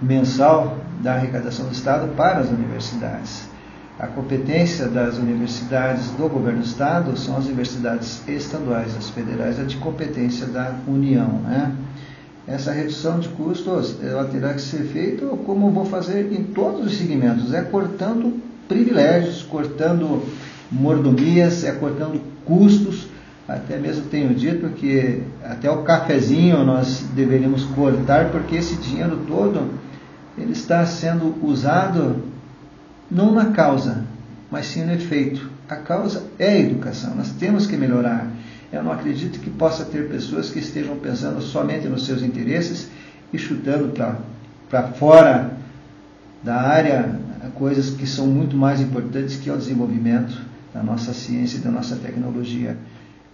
mensal 0.00 0.78
da 1.00 1.14
arrecadação 1.14 1.66
do 1.66 1.72
Estado 1.72 2.14
para 2.14 2.38
as 2.38 2.48
universidades. 2.50 3.48
A 3.98 4.06
competência 4.06 4.86
das 4.86 5.18
universidades 5.18 6.10
do 6.10 6.28
governo 6.28 6.60
do 6.60 6.64
Estado 6.64 7.18
são 7.18 7.36
as 7.36 7.46
universidades 7.46 8.22
estaduais, 8.28 8.96
as 8.96 9.10
federais 9.10 9.58
é 9.58 9.64
de 9.64 9.76
competência 9.78 10.46
da 10.46 10.72
União. 10.86 11.40
Né? 11.42 11.74
Essa 12.46 12.70
redução 12.70 13.18
de 13.18 13.28
custos 13.30 13.96
ela 14.00 14.24
terá 14.26 14.54
que 14.54 14.60
ser 14.60 14.84
feita 14.84 15.26
como 15.44 15.72
vou 15.72 15.84
fazer 15.84 16.32
em 16.32 16.44
todos 16.44 16.86
os 16.86 16.96
segmentos, 16.96 17.52
é 17.52 17.60
cortando 17.60 18.40
privilégios, 18.68 19.42
cortando 19.42 20.22
mordomias, 20.70 21.64
é 21.64 21.72
cortando 21.72 22.20
custos. 22.44 23.08
Até 23.48 23.78
mesmo 23.78 24.04
tenho 24.04 24.32
dito 24.32 24.68
que 24.68 25.22
até 25.42 25.68
o 25.68 25.82
cafezinho 25.82 26.64
nós 26.64 27.04
deveríamos 27.16 27.64
cortar, 27.64 28.30
porque 28.30 28.56
esse 28.56 28.76
dinheiro 28.76 29.24
todo 29.26 29.70
ele 30.36 30.52
está 30.52 30.86
sendo 30.86 31.34
usado 31.42 32.27
não 33.10 33.32
na 33.32 33.46
causa, 33.46 34.04
mas 34.50 34.66
sim 34.66 34.84
no 34.84 34.92
efeito. 34.92 35.50
A 35.68 35.76
causa 35.76 36.24
é 36.38 36.48
a 36.48 36.58
educação, 36.58 37.14
nós 37.14 37.30
temos 37.32 37.66
que 37.66 37.76
melhorar. 37.76 38.30
Eu 38.72 38.82
não 38.82 38.92
acredito 38.92 39.40
que 39.40 39.50
possa 39.50 39.84
ter 39.84 40.08
pessoas 40.08 40.50
que 40.50 40.58
estejam 40.58 40.96
pensando 40.96 41.40
somente 41.40 41.88
nos 41.88 42.04
seus 42.04 42.22
interesses 42.22 42.88
e 43.32 43.38
chutando 43.38 43.92
para 44.68 44.88
fora 44.88 45.52
da 46.42 46.60
área 46.60 47.18
coisas 47.54 47.90
que 47.90 48.06
são 48.06 48.26
muito 48.26 48.56
mais 48.56 48.80
importantes 48.80 49.36
que 49.36 49.50
o 49.50 49.56
desenvolvimento 49.56 50.38
da 50.72 50.82
nossa 50.82 51.14
ciência 51.14 51.58
e 51.58 51.60
da 51.60 51.70
nossa 51.70 51.96
tecnologia. 51.96 52.76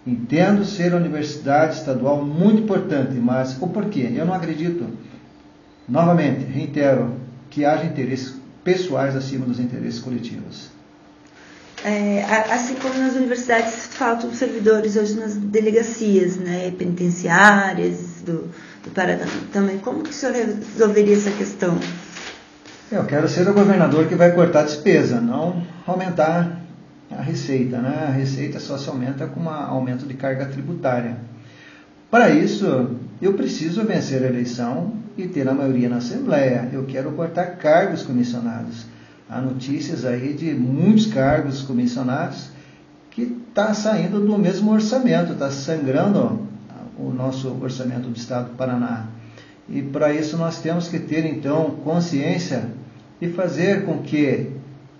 Entendo 0.07 0.63
ser 0.63 0.93
a 0.93 0.97
universidade 0.97 1.75
estadual 1.75 2.23
muito 2.23 2.63
importante, 2.63 3.15
mas 3.15 3.57
o 3.61 3.67
porquê? 3.67 4.11
Eu 4.15 4.25
não 4.25 4.33
acredito 4.33 4.85
Novamente, 5.87 6.45
reitero 6.45 7.13
que 7.49 7.63
haja 7.63 7.85
interesses 7.85 8.35
pessoais 8.65 9.15
acima 9.15 9.45
dos 9.45 9.59
interesses 9.59 9.99
coletivos. 9.99 10.69
É, 11.83 12.23
assim 12.51 12.73
como 12.75 12.95
nas 12.95 13.15
universidades 13.15 13.85
faltam 13.91 14.33
servidores 14.33 14.95
hoje 14.95 15.13
nas 15.13 15.35
delegacias 15.35 16.35
né, 16.35 16.71
penitenciárias 16.71 18.23
do, 18.25 18.49
do 18.83 18.89
Paraná 18.91 19.27
também. 19.53 19.77
Como 19.77 20.01
que 20.01 20.09
o 20.09 20.13
senhor 20.13 20.33
resolveria 20.33 21.15
essa 21.15 21.29
questão? 21.29 21.77
Eu 22.91 23.05
quero 23.05 23.27
ser 23.27 23.47
o 23.47 23.53
governador 23.53 24.07
que 24.07 24.15
vai 24.15 24.31
cortar 24.31 24.61
a 24.61 24.63
despesa, 24.63 25.21
não 25.21 25.63
aumentar 25.85 26.59
a 27.11 27.21
receita. 27.21 27.77
Né? 27.77 28.05
A 28.07 28.11
receita 28.11 28.59
só 28.59 28.79
se 28.79 28.89
aumenta 28.89 29.27
com 29.27 29.41
um 29.41 29.49
aumento 29.49 30.07
de 30.07 30.15
carga 30.15 30.47
tributária. 30.47 31.17
Para 32.09 32.31
isso, 32.31 32.97
eu 33.21 33.33
preciso 33.33 33.83
vencer 33.83 34.23
a 34.23 34.27
eleição 34.27 35.04
e 35.17 35.27
ter 35.27 35.47
a 35.47 35.53
maioria 35.53 35.89
na 35.89 35.97
Assembleia. 35.97 36.69
Eu 36.71 36.85
quero 36.85 37.11
cortar 37.11 37.57
cargos 37.57 38.03
comissionados. 38.03 38.85
Há 39.29 39.41
notícias 39.41 40.05
aí 40.05 40.33
de 40.33 40.53
muitos 40.53 41.07
cargos 41.07 41.61
comissionados 41.61 42.49
que 43.11 43.23
está 43.49 43.73
saindo 43.73 44.19
do 44.19 44.37
mesmo 44.37 44.71
orçamento, 44.71 45.33
está 45.33 45.49
sangrando 45.49 46.41
o 46.97 47.09
nosso 47.09 47.57
orçamento 47.61 48.09
do 48.09 48.17
Estado 48.17 48.49
do 48.49 48.55
Paraná. 48.55 49.07
E 49.69 49.81
para 49.81 50.13
isso 50.13 50.37
nós 50.37 50.59
temos 50.61 50.87
que 50.87 50.99
ter 50.99 51.25
então 51.25 51.71
consciência 51.83 52.69
e 53.19 53.29
fazer 53.29 53.85
com 53.85 53.99
que 53.99 54.51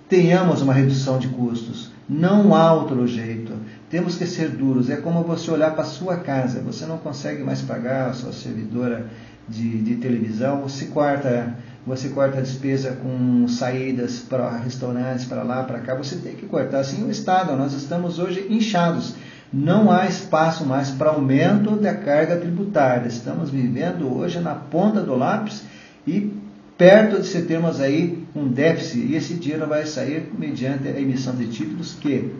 tenhamos 0.10 0.62
uma 0.62 0.74
redução 0.74 1.20
de 1.20 1.28
custos. 1.28 1.92
Não 2.08 2.56
há 2.56 2.74
outro 2.74 3.06
jeito. 3.08 3.54
Temos 3.96 4.18
que 4.18 4.26
ser 4.26 4.50
duros. 4.50 4.90
É 4.90 4.98
como 4.98 5.24
você 5.24 5.50
olhar 5.50 5.72
para 5.72 5.84
a 5.84 5.88
sua 5.88 6.18
casa. 6.18 6.60
Você 6.60 6.86
não 6.86 6.98
consegue 6.98 7.42
mais 7.42 7.62
pagar 7.62 8.10
a 8.10 8.14
sua 8.14 8.34
servidora 8.34 9.06
de, 9.48 9.82
de 9.84 9.96
televisão. 9.96 10.64
Você 10.64 10.88
corta, 10.88 11.56
você 11.88 12.10
corta 12.10 12.40
a 12.40 12.42
despesa 12.42 12.92
com 13.02 13.48
saídas 13.48 14.20
para 14.20 14.58
restaurantes, 14.58 15.24
para 15.24 15.44
lá, 15.44 15.64
para 15.64 15.80
cá. 15.80 15.96
Você 15.96 16.18
tem 16.18 16.36
que 16.36 16.46
cortar. 16.46 16.80
Assim 16.80 17.08
o 17.08 17.10
Estado. 17.10 17.56
Nós 17.56 17.72
estamos 17.72 18.20
hoje 18.20 18.46
inchados. 18.50 19.16
Não 19.54 19.90
há 19.90 20.06
espaço 20.08 20.66
mais 20.66 20.90
para 20.90 21.12
aumento 21.12 21.78
da 21.78 21.94
carga 21.94 22.36
tributária. 22.36 23.08
Estamos 23.08 23.50
vivendo 23.50 24.14
hoje 24.14 24.42
na 24.42 24.56
ponta 24.56 25.00
do 25.00 25.16
lápis 25.16 25.64
e 26.06 26.34
perto 26.78 27.22
de 27.22 27.28
se 27.28 27.44
termos 27.44 27.80
aí 27.80 28.28
um 28.36 28.46
déficit. 28.46 29.06
E 29.06 29.16
esse 29.16 29.36
dinheiro 29.36 29.66
vai 29.68 29.86
sair 29.86 30.30
mediante 30.38 30.86
a 30.86 31.00
emissão 31.00 31.34
de 31.34 31.48
títulos 31.48 31.94
que 31.94 32.36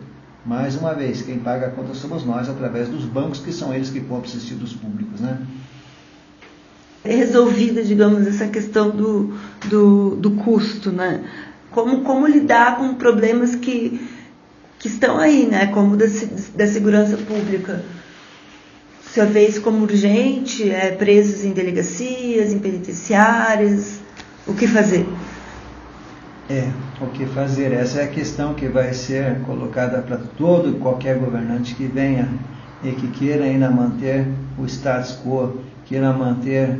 mais 0.46 0.76
uma 0.76 0.94
vez, 0.94 1.22
quem 1.22 1.38
paga 1.38 1.66
a 1.66 1.70
conta 1.70 1.92
somos 1.92 2.24
nós, 2.24 2.48
através 2.48 2.88
dos 2.88 3.04
bancos, 3.04 3.40
que 3.40 3.52
são 3.52 3.74
eles 3.74 3.90
que 3.90 4.00
compram 4.00 4.30
esses 4.30 4.44
títulos 4.44 4.72
públicos. 4.72 5.20
Né? 5.20 5.38
É 7.04 7.14
resolvida, 7.14 7.82
digamos, 7.82 8.26
essa 8.26 8.46
questão 8.46 8.90
do, 8.90 9.34
do, 9.68 10.16
do 10.16 10.30
custo, 10.32 10.92
né? 10.92 11.24
Como, 11.70 12.02
como 12.02 12.26
lidar 12.26 12.78
com 12.78 12.94
problemas 12.94 13.54
que, 13.56 14.08
que 14.78 14.88
estão 14.88 15.18
aí, 15.18 15.46
né? 15.46 15.66
Como 15.66 15.96
da, 15.96 16.06
da 16.54 16.66
segurança 16.66 17.16
pública. 17.16 17.84
Senhor 19.16 19.30
vê 19.30 19.48
isso 19.48 19.62
como 19.62 19.82
urgente? 19.82 20.70
É, 20.70 20.90
presos 20.90 21.42
em 21.42 21.52
delegacias, 21.52 22.52
em 22.52 22.58
penitenciárias? 22.58 23.98
O 24.46 24.52
que 24.52 24.68
fazer? 24.68 25.06
É, 26.48 26.70
o 27.00 27.08
que 27.08 27.26
fazer? 27.26 27.72
Essa 27.72 28.02
é 28.02 28.04
a 28.04 28.08
questão 28.08 28.54
que 28.54 28.68
vai 28.68 28.94
ser 28.94 29.40
colocada 29.40 30.00
para 30.00 30.16
todo 30.38 30.70
e 30.70 30.78
qualquer 30.78 31.18
governante 31.18 31.74
que 31.74 31.86
venha 31.86 32.28
e 32.84 32.92
que 32.92 33.08
queira 33.08 33.44
ainda 33.44 33.68
manter 33.68 34.28
o 34.56 34.64
status 34.64 35.18
quo, 35.24 35.58
queira 35.86 36.12
manter 36.12 36.78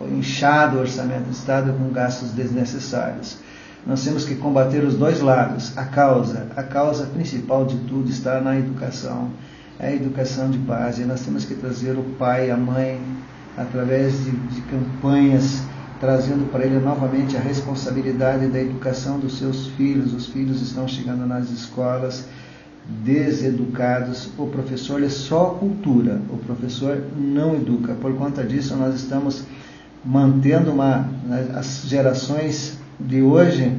o 0.00 0.06
inchado 0.06 0.78
orçamento 0.78 1.24
do 1.24 1.30
Estado 1.30 1.74
com 1.74 1.90
gastos 1.90 2.30
desnecessários. 2.30 3.36
Nós 3.86 4.02
temos 4.02 4.24
que 4.24 4.34
combater 4.36 4.82
os 4.82 4.96
dois 4.96 5.20
lados. 5.20 5.76
A 5.76 5.84
causa, 5.84 6.46
a 6.56 6.62
causa 6.62 7.04
principal 7.04 7.66
de 7.66 7.76
tudo 7.80 8.08
está 8.08 8.40
na 8.40 8.56
educação, 8.56 9.28
é 9.78 9.88
a 9.88 9.94
educação 9.94 10.50
de 10.50 10.56
base. 10.56 11.04
Nós 11.04 11.20
temos 11.20 11.44
que 11.44 11.54
trazer 11.54 11.98
o 11.98 12.02
pai, 12.18 12.50
a 12.50 12.56
mãe, 12.56 12.98
através 13.58 14.24
de, 14.24 14.30
de 14.30 14.62
campanhas 14.62 15.62
trazendo 16.02 16.50
para 16.50 16.66
ele 16.66 16.80
novamente 16.80 17.36
a 17.36 17.40
responsabilidade 17.40 18.48
da 18.48 18.60
educação 18.60 19.20
dos 19.20 19.38
seus 19.38 19.68
filhos. 19.68 20.12
Os 20.12 20.26
filhos 20.26 20.60
estão 20.60 20.88
chegando 20.88 21.24
nas 21.24 21.48
escolas 21.48 22.26
deseducados. 23.04 24.28
O 24.36 24.48
professor 24.48 25.00
é 25.00 25.08
só 25.08 25.50
cultura, 25.50 26.20
o 26.28 26.38
professor 26.38 27.00
não 27.16 27.54
educa. 27.54 27.94
Por 27.94 28.12
conta 28.16 28.42
disso, 28.42 28.74
nós 28.74 28.96
estamos 28.96 29.44
mantendo 30.04 30.72
uma, 30.72 31.08
as 31.54 31.84
gerações 31.86 32.78
de 32.98 33.22
hoje 33.22 33.72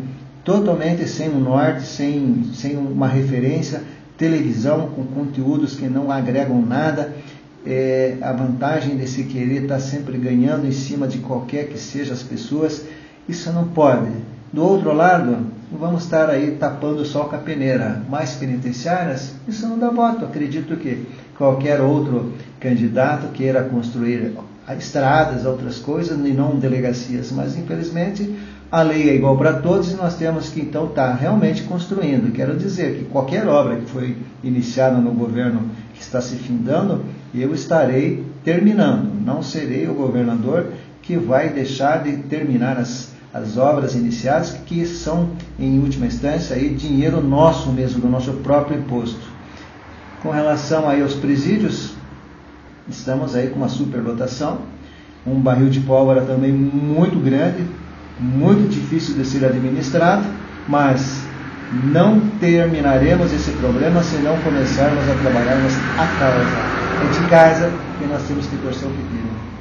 totalmente 0.45 1.05
sem 1.09 1.27
um 1.27 1.41
norte, 1.41 1.85
sem, 1.85 2.45
sem 2.53 2.77
uma 2.77 3.09
referência, 3.09 3.83
televisão 4.17 4.91
com 4.95 5.03
conteúdos 5.07 5.75
que 5.75 5.89
não 5.89 6.09
agregam 6.09 6.61
nada 6.61 7.13
é, 7.65 8.17
a 8.21 8.31
vantagem 8.31 8.97
de 8.97 9.07
se 9.07 9.23
querer 9.23 9.63
estar 9.63 9.75
tá 9.75 9.79
sempre 9.79 10.17
ganhando 10.17 10.67
em 10.67 10.71
cima 10.71 11.07
de 11.07 11.19
qualquer 11.19 11.67
que 11.67 11.77
seja 11.77 12.13
as 12.13 12.23
pessoas, 12.23 12.85
isso 13.27 13.51
não 13.51 13.67
pode. 13.67 14.11
Do 14.51 14.63
outro 14.63 14.93
lado, 14.93 15.47
vamos 15.71 16.03
estar 16.03 16.29
aí 16.29 16.57
tapando 16.59 17.03
só 17.05 17.23
com 17.23 17.35
a 17.35 17.39
peneira. 17.39 18.03
Mais 18.09 18.33
penitenciárias, 18.35 19.33
isso 19.47 19.67
não 19.67 19.79
dá 19.79 19.89
voto. 19.89 20.25
Acredito 20.25 20.77
que 20.77 21.07
qualquer 21.37 21.81
outro 21.81 22.33
candidato 22.59 23.29
queira 23.33 23.63
construir 23.63 24.33
estradas, 24.77 25.45
outras 25.45 25.79
coisas, 25.79 26.17
e 26.17 26.31
não 26.31 26.57
delegacias, 26.57 27.31
mas 27.31 27.57
infelizmente 27.57 28.33
a 28.71 28.81
lei 28.81 29.09
é 29.09 29.15
igual 29.15 29.37
para 29.37 29.53
todos 29.53 29.91
e 29.91 29.95
nós 29.95 30.15
temos 30.15 30.49
que 30.49 30.59
então 30.59 30.87
estar 30.87 31.09
tá 31.09 31.13
realmente 31.13 31.63
construindo. 31.63 32.33
Quero 32.33 32.55
dizer 32.55 32.97
que 32.97 33.05
qualquer 33.05 33.47
obra 33.47 33.75
que 33.75 33.85
foi 33.85 34.17
iniciada 34.43 34.97
no 34.97 35.11
governo 35.11 35.69
que 35.93 36.01
está 36.01 36.19
se 36.21 36.37
findando, 36.37 37.03
eu 37.41 37.53
estarei 37.53 38.23
terminando. 38.43 39.11
Não 39.25 39.41
serei 39.41 39.87
o 39.87 39.93
governador 39.93 40.67
que 41.01 41.17
vai 41.17 41.49
deixar 41.49 42.03
de 42.03 42.17
terminar 42.17 42.77
as, 42.77 43.11
as 43.33 43.57
obras 43.57 43.95
iniciadas, 43.95 44.51
que 44.65 44.85
são, 44.85 45.29
em 45.59 45.79
última 45.79 46.05
instância, 46.05 46.55
aí, 46.55 46.69
dinheiro 46.69 47.21
nosso 47.21 47.71
mesmo, 47.71 47.99
do 47.99 48.07
nosso 48.07 48.33
próprio 48.33 48.77
imposto. 48.77 49.33
Com 50.21 50.29
relação 50.29 50.87
aí 50.87 51.01
aos 51.01 51.15
presídios, 51.15 51.93
estamos 52.87 53.35
aí 53.35 53.49
com 53.49 53.57
uma 53.57 53.69
superlotação, 53.69 54.59
um 55.25 55.39
barril 55.39 55.69
de 55.69 55.81
pólvora 55.81 56.21
também 56.21 56.51
muito 56.51 57.19
grande, 57.19 57.65
muito 58.19 58.69
difícil 58.69 59.15
de 59.15 59.25
ser 59.25 59.43
administrado, 59.43 60.25
mas 60.67 61.21
não 61.91 62.21
terminaremos 62.39 63.33
esse 63.33 63.51
problema 63.51 64.03
se 64.03 64.17
não 64.17 64.37
começarmos 64.41 65.09
a 65.09 65.15
trabalharmos 65.15 65.73
a 65.97 66.19
causa 66.19 66.72
é 67.01 67.21
de 67.21 67.29
casa 67.29 67.71
que 67.97 68.05
nós 68.05 68.23
temos 68.27 68.45
que 68.47 68.57
torcer 68.57 68.87
o 68.87 68.91
pepino. 68.91 69.53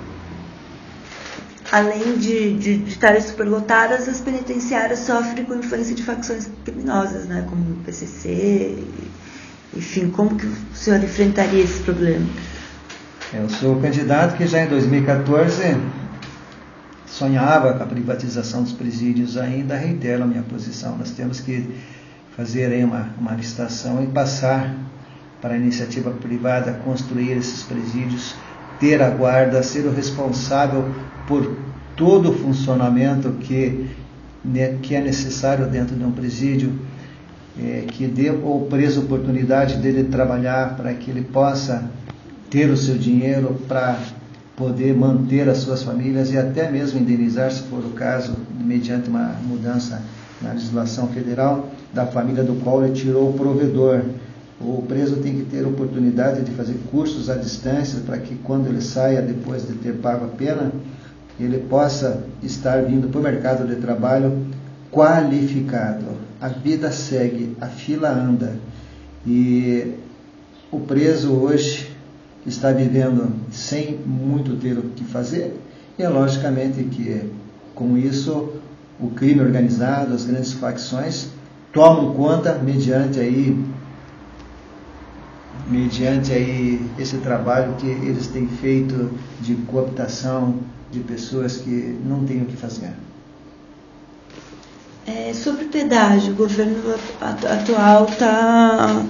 Além 1.71 2.19
de, 2.19 2.59
de, 2.59 2.77
de 2.79 2.91
estarem 2.91 3.21
superlotadas, 3.21 4.07
as 4.09 4.21
penitenciárias 4.21 5.01
sofrem 5.01 5.45
com 5.45 5.55
influência 5.55 5.95
de 5.95 6.03
facções 6.03 6.51
criminosas, 6.65 7.27
né? 7.27 7.47
como 7.49 7.63
o 7.63 7.77
PCC. 7.85 8.85
Enfim, 9.75 10.11
como 10.11 10.37
que 10.37 10.47
o 10.47 10.55
senhor 10.75 11.03
enfrentaria 11.03 11.63
esse 11.63 11.81
problema? 11.83 12.27
Eu 13.33 13.49
sou 13.49 13.79
o 13.79 13.81
candidato 13.81 14.37
que 14.37 14.47
já 14.47 14.63
em 14.63 14.69
2014 14.69 15.79
sonhava 17.07 17.73
com 17.73 17.83
a 17.83 17.87
privatização 17.87 18.63
dos 18.63 18.73
presídios, 18.73 19.39
ainda 19.39 19.75
reitero 19.75 20.25
a 20.25 20.27
minha 20.27 20.43
posição. 20.43 20.99
Nós 20.99 21.13
temos 21.13 21.41
que 21.41 21.75
fazer 22.37 22.67
aí 22.67 22.85
uma, 22.85 23.09
uma 23.19 23.33
licitação 23.33 24.03
e 24.05 24.07
passar 24.09 24.75
para 25.43 25.55
a 25.55 25.57
iniciativa 25.59 26.11
privada 26.13 26.81
construir 26.85 27.33
esses 27.33 27.65
presídios, 27.65 28.35
ter 28.79 29.03
a 29.03 29.11
guarda, 29.11 29.63
ser 29.63 29.85
o 29.87 29.93
responsável 29.93 30.89
por 31.27 31.57
todo 31.97 32.31
o 32.31 32.35
funcionamento 32.35 33.33
que, 33.41 33.91
que 34.81 34.95
é 34.95 35.01
necessário 35.01 35.67
dentro 35.67 35.97
de 35.97 36.05
um 36.05 36.13
presídio, 36.13 36.73
é, 37.61 37.85
que 37.87 38.07
dê 38.07 38.29
ao 38.29 38.61
preso 38.71 39.03
oportunidade 39.03 39.77
dele 39.77 40.05
trabalhar 40.05 40.77
para 40.77 40.95
que 40.95 41.11
ele 41.11 41.23
possa 41.23 41.91
ter 42.49 42.71
o 42.71 42.77
seu 42.77 42.97
dinheiro 42.97 43.61
para 43.67 43.99
poder 44.57 44.95
manter 44.95 45.49
as 45.49 45.59
suas 45.59 45.83
famílias 45.83 46.31
e 46.31 46.39
até 46.39 46.71
mesmo 46.71 47.01
indenizar, 47.01 47.51
se 47.51 47.63
for 47.65 47.81
o 47.81 47.91
caso, 47.91 48.37
mediante 48.59 49.09
uma 49.09 49.37
mudança 49.45 50.03
na 50.41 50.53
legislação 50.53 51.09
federal, 51.09 51.71
da 51.93 52.07
família 52.07 52.43
do 52.43 52.55
qual 52.63 52.85
ele 52.85 52.95
tirou 52.95 53.31
o 53.31 53.33
provedor. 53.33 54.03
O 54.65 54.83
preso 54.87 55.17
tem 55.17 55.35
que 55.35 55.45
ter 55.45 55.67
oportunidade 55.67 56.43
de 56.43 56.53
fazer 56.53 56.79
cursos 56.91 57.29
à 57.29 57.35
distância 57.35 58.01
para 58.07 58.19
que 58.19 58.37
quando 58.37 58.69
ele 58.69 58.81
saia 58.81 59.21
depois 59.21 59.67
de 59.67 59.75
ter 59.75 59.95
pago 59.95 60.27
a 60.27 60.29
pena, 60.29 60.71
ele 61.41 61.59
possa 61.59 62.23
estar 62.43 62.83
vindo 62.83 63.09
para 63.09 63.19
o 63.19 63.23
mercado 63.23 63.67
de 63.67 63.77
trabalho 63.81 64.47
qualificado. 64.93 66.05
A 66.41 66.49
vida 66.49 66.93
segue, 66.93 67.57
a 67.61 67.67
fila 67.67 68.11
anda. 68.11 68.55
E 69.27 69.95
o 70.71 70.79
preso 70.79 71.33
hoje 71.33 71.91
está 72.47 72.71
vivendo 72.71 73.33
sem 73.51 73.99
muito 74.07 74.57
ter 74.57 74.79
o 74.79 74.83
que 74.83 75.05
fazer, 75.05 75.57
e 75.99 76.03
é 76.03 76.09
logicamente 76.09 76.83
que 76.85 77.31
com 77.75 77.97
isso 77.97 78.53
o 79.01 79.11
crime 79.11 79.41
organizado, 79.41 80.15
as 80.15 80.25
grandes 80.25 80.53
facções 80.53 81.29
tomam 81.73 82.15
conta 82.15 82.55
mediante 82.55 83.19
aí 83.19 83.57
mediante 85.69 86.33
aí 86.33 86.85
esse 86.99 87.19
trabalho 87.19 87.75
que 87.75 87.87
eles 87.87 88.27
têm 88.29 88.47
feito 88.47 89.11
de 89.41 89.55
cooptação 89.55 90.57
de 90.91 91.01
pessoas 91.01 91.57
que 91.57 91.99
não 92.05 92.25
têm 92.25 92.43
o 92.43 92.47
que 92.47 92.57
fazer. 92.57 92.93
É, 95.07 95.33
sobre 95.35 95.65
o 95.65 95.69
pedágio, 95.69 96.33
o 96.33 96.37
governo 96.37 96.77
atual 97.21 98.07
está 98.07 99.05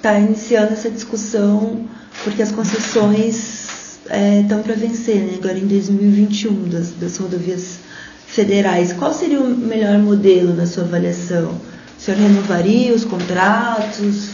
tá 0.00 0.18
iniciando 0.18 0.72
essa 0.72 0.90
discussão 0.90 1.84
porque 2.22 2.42
as 2.42 2.52
concessões 2.52 3.98
estão 4.40 4.58
é, 4.58 4.62
para 4.62 4.74
vencer, 4.74 5.16
né? 5.16 5.34
agora 5.36 5.58
em 5.58 5.66
2021, 5.66 6.68
das, 6.68 6.90
das 6.90 7.16
rodovias 7.16 7.78
federais. 8.26 8.92
Qual 8.92 9.12
seria 9.12 9.40
o 9.40 9.48
melhor 9.48 9.98
modelo 9.98 10.54
na 10.54 10.66
sua 10.66 10.84
avaliação? 10.84 11.52
O 11.98 12.00
senhor 12.00 12.20
renovaria 12.20 12.94
os 12.94 13.04
contratos? 13.04 14.30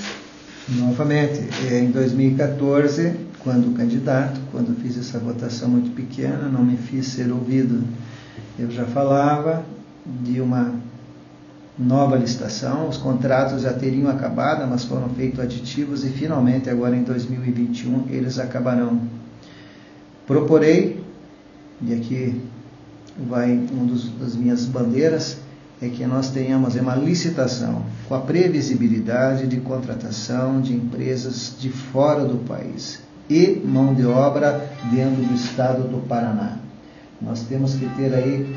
Novamente, 0.70 1.48
é, 1.70 1.78
em 1.78 1.90
2014, 1.90 3.14
quando 3.38 3.74
candidato, 3.74 4.38
quando 4.52 4.78
fiz 4.82 4.98
essa 4.98 5.18
votação 5.18 5.70
muito 5.70 5.94
pequena, 5.94 6.46
não 6.48 6.62
me 6.62 6.76
fiz 6.76 7.06
ser 7.06 7.32
ouvido. 7.32 7.82
Eu 8.58 8.70
já 8.70 8.84
falava 8.84 9.64
de 10.04 10.42
uma 10.42 10.74
nova 11.78 12.16
licitação, 12.16 12.86
os 12.86 12.98
contratos 12.98 13.62
já 13.62 13.72
teriam 13.72 14.10
acabado, 14.10 14.68
mas 14.68 14.84
foram 14.84 15.08
feitos 15.10 15.40
aditivos 15.40 16.04
e 16.04 16.10
finalmente 16.10 16.68
agora 16.68 16.94
em 16.94 17.02
2021 17.02 18.08
eles 18.10 18.38
acabarão. 18.38 19.00
Proporei, 20.26 21.02
e 21.80 21.94
aqui 21.94 22.42
vai 23.16 23.52
um 23.52 23.86
dos, 23.86 24.10
das 24.18 24.36
minhas 24.36 24.66
bandeiras, 24.66 25.38
é 25.80 25.88
que 25.88 26.04
nós 26.06 26.30
tenhamos 26.30 26.74
uma 26.74 26.94
licitação 26.94 27.84
com 28.08 28.14
a 28.14 28.20
previsibilidade 28.20 29.46
de 29.46 29.58
contratação 29.58 30.60
de 30.60 30.74
empresas 30.74 31.54
de 31.58 31.70
fora 31.70 32.24
do 32.24 32.38
país 32.38 33.00
e 33.30 33.60
mão 33.64 33.94
de 33.94 34.04
obra 34.04 34.70
dentro 34.90 35.22
do 35.22 35.34
estado 35.34 35.82
do 35.84 36.06
Paraná. 36.08 36.58
Nós 37.20 37.42
temos 37.42 37.74
que 37.74 37.86
ter 37.96 38.12
aí, 38.14 38.56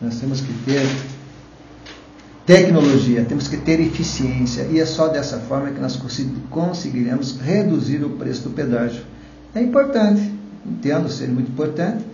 nós 0.00 0.18
temos 0.18 0.40
que 0.40 0.52
ter 0.64 0.86
tecnologia, 2.44 3.24
temos 3.24 3.48
que 3.48 3.56
ter 3.56 3.80
eficiência 3.80 4.62
e 4.70 4.80
é 4.80 4.84
só 4.84 5.08
dessa 5.08 5.38
forma 5.40 5.70
que 5.70 5.80
nós 5.80 5.98
conseguiremos 6.50 7.38
reduzir 7.40 8.04
o 8.04 8.10
preço 8.10 8.42
do 8.42 8.50
pedágio. 8.50 9.04
É 9.54 9.60
importante, 9.60 10.32
entendo 10.66 11.08
ser 11.08 11.28
muito 11.28 11.50
importante, 11.50 12.04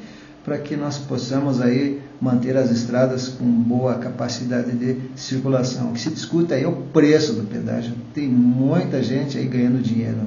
para 0.44 0.58
que 0.58 0.76
nós 0.76 0.98
possamos 0.98 1.60
aí 1.60 2.00
manter 2.20 2.56
as 2.56 2.70
estradas 2.70 3.28
com 3.28 3.44
boa 3.44 3.94
capacidade 3.94 4.72
de 4.72 4.96
circulação. 5.14 5.90
O 5.90 5.92
que 5.92 6.00
se 6.00 6.10
discute 6.10 6.52
aí 6.52 6.64
é 6.64 6.68
o 6.68 6.72
preço 6.72 7.32
do 7.32 7.44
pedágio. 7.44 7.94
Tem 8.12 8.28
muita 8.28 9.02
gente 9.02 9.38
aí 9.38 9.46
ganhando 9.46 9.80
dinheiro. 9.80 10.26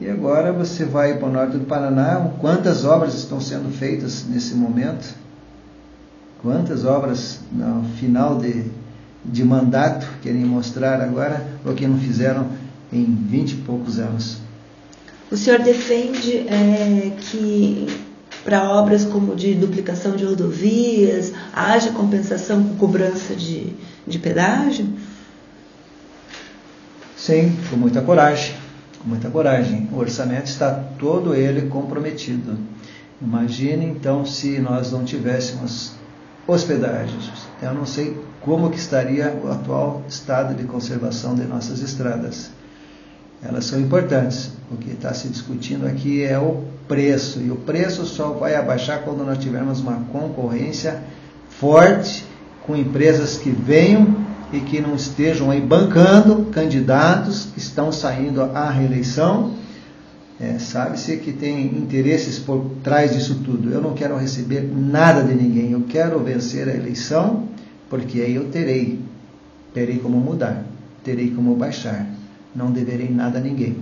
E 0.00 0.10
agora 0.10 0.52
você 0.52 0.84
vai 0.84 1.16
para 1.16 1.28
o 1.28 1.32
norte 1.32 1.56
do 1.56 1.64
Paraná, 1.64 2.32
quantas 2.38 2.84
obras 2.84 3.14
estão 3.14 3.40
sendo 3.40 3.70
feitas 3.70 4.26
nesse 4.28 4.54
momento? 4.54 5.14
Quantas 6.42 6.84
obras 6.84 7.40
no 7.50 7.84
final 7.96 8.38
de, 8.38 8.64
de 9.24 9.42
mandato 9.42 10.06
querem 10.20 10.44
mostrar 10.44 11.00
agora, 11.00 11.46
ou 11.64 11.72
que 11.72 11.86
não 11.86 11.98
fizeram 11.98 12.46
em 12.92 13.04
vinte 13.04 13.52
e 13.52 13.56
poucos 13.56 13.98
anos? 13.98 14.38
O 15.30 15.36
senhor 15.36 15.60
defende 15.60 16.46
é, 16.46 17.12
que 17.18 17.86
para 18.46 18.70
obras 18.70 19.04
como 19.04 19.36
de 19.36 19.54
duplicação 19.54 20.16
de 20.16 20.24
rodovias 20.24 21.32
haja 21.52 21.90
compensação 21.90 22.64
com 22.64 22.76
cobrança 22.76 23.36
de, 23.36 23.74
de 24.06 24.18
pedágio? 24.18 24.88
Sim, 27.14 27.54
com 27.68 27.76
muita 27.76 28.00
coragem 28.00 28.64
com 29.06 29.10
muita 29.10 29.30
coragem. 29.30 29.88
O 29.92 29.98
orçamento 29.98 30.46
está 30.46 30.72
todo 30.98 31.32
ele 31.32 31.68
comprometido. 31.68 32.58
Imagine 33.22 33.86
então 33.86 34.26
se 34.26 34.58
nós 34.58 34.90
não 34.90 35.04
tivéssemos 35.04 35.92
hospedagens. 36.46 37.30
Eu 37.62 37.72
não 37.72 37.86
sei 37.86 38.20
como 38.40 38.68
que 38.68 38.78
estaria 38.78 39.32
o 39.42 39.50
atual 39.50 40.02
estado 40.08 40.54
de 40.54 40.64
conservação 40.64 41.36
de 41.36 41.44
nossas 41.44 41.80
estradas. 41.80 42.50
Elas 43.42 43.64
são 43.66 43.80
importantes. 43.80 44.52
O 44.70 44.76
que 44.76 44.90
está 44.90 45.12
se 45.14 45.28
discutindo 45.28 45.86
aqui 45.86 46.22
é 46.22 46.38
o 46.38 46.64
preço. 46.88 47.40
E 47.40 47.50
o 47.50 47.56
preço 47.56 48.04
só 48.04 48.30
vai 48.30 48.54
abaixar 48.54 49.02
quando 49.02 49.24
nós 49.24 49.38
tivermos 49.38 49.80
uma 49.80 50.00
concorrência 50.12 51.02
forte 51.48 52.24
com 52.66 52.76
empresas 52.76 53.36
que 53.38 53.50
venham 53.50 54.26
e 54.52 54.60
que 54.60 54.80
não 54.80 54.94
estejam 54.94 55.50
aí 55.50 55.60
bancando 55.60 56.46
candidatos 56.46 57.48
que 57.52 57.58
estão 57.58 57.90
saindo 57.92 58.42
à 58.42 58.70
reeleição. 58.70 59.54
É, 60.38 60.58
Sabe-se 60.58 61.16
que 61.16 61.32
tem 61.32 61.64
interesses 61.66 62.38
por 62.38 62.70
trás 62.82 63.14
disso 63.14 63.40
tudo. 63.44 63.70
Eu 63.70 63.80
não 63.80 63.94
quero 63.94 64.16
receber 64.16 64.62
nada 64.62 65.22
de 65.22 65.34
ninguém, 65.34 65.72
eu 65.72 65.84
quero 65.88 66.18
vencer 66.20 66.68
a 66.68 66.74
eleição, 66.74 67.48
porque 67.88 68.20
aí 68.20 68.34
eu 68.34 68.48
terei, 68.50 69.00
terei 69.72 69.98
como 69.98 70.18
mudar, 70.18 70.62
terei 71.02 71.30
como 71.30 71.54
baixar, 71.54 72.06
não 72.56 72.70
deverei 72.70 73.10
nada 73.10 73.38
a 73.38 73.40
ninguém. 73.40 73.76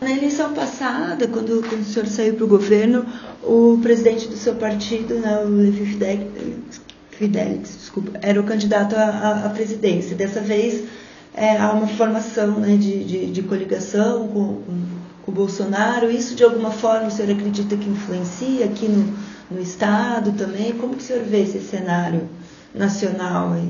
Na 0.00 0.12
eleição 0.12 0.54
passada, 0.54 1.26
quando, 1.26 1.60
quando 1.68 1.80
o 1.80 1.84
senhor 1.84 2.06
saiu 2.06 2.34
para 2.34 2.44
o 2.44 2.48
governo, 2.48 3.04
o 3.42 3.78
presidente 3.82 4.28
do 4.28 4.36
seu 4.36 4.54
partido, 4.54 5.14
né, 5.14 5.42
o 5.44 5.48
Levi 5.48 5.98
Fidelix, 7.10 7.76
desculpa, 7.76 8.12
era 8.22 8.40
o 8.40 8.44
candidato 8.44 8.94
à, 8.94 9.46
à 9.46 9.48
presidência. 9.48 10.14
Dessa 10.14 10.40
vez 10.40 10.84
é, 11.34 11.56
há 11.56 11.72
uma 11.72 11.88
formação 11.88 12.60
né, 12.60 12.76
de, 12.76 13.02
de, 13.02 13.26
de, 13.32 13.42
coligação 13.42 14.28
com, 14.28 14.62
com, 14.62 14.82
com, 15.24 15.32
o 15.32 15.34
Bolsonaro. 15.34 16.08
Isso 16.08 16.36
de 16.36 16.44
alguma 16.44 16.70
forma 16.70 17.08
o 17.08 17.10
senhor 17.10 17.32
acredita 17.32 17.76
que 17.76 17.88
influencia 17.88 18.66
aqui 18.66 18.86
no, 18.86 19.12
no 19.50 19.60
Estado 19.60 20.30
também? 20.32 20.74
Como 20.74 20.94
que 20.94 21.02
o 21.02 21.06
senhor 21.06 21.24
vê 21.24 21.42
esse 21.42 21.58
cenário 21.60 22.28
nacional 22.72 23.52
aí? 23.52 23.68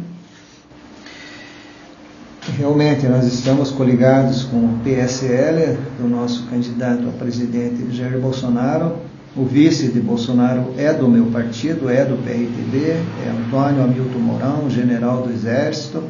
Realmente, 2.56 3.06
nós 3.06 3.24
estamos 3.26 3.70
coligados 3.70 4.44
com 4.44 4.56
o 4.56 4.78
PSL, 4.82 5.76
do 6.00 6.08
nosso 6.08 6.44
candidato 6.46 7.08
a 7.08 7.12
presidente 7.12 7.94
Jair 7.94 8.18
Bolsonaro, 8.18 8.96
o 9.36 9.44
vice 9.44 9.88
de 9.88 10.00
Bolsonaro 10.00 10.72
é 10.76 10.92
do 10.92 11.08
meu 11.08 11.26
partido, 11.26 11.88
é 11.88 12.04
do 12.04 12.16
PRTB, 12.16 12.90
é 13.24 13.30
Antônio 13.30 13.84
Hamilton 13.84 14.18
Mourão, 14.18 14.70
general 14.70 15.22
do 15.22 15.32
Exército, 15.32 16.02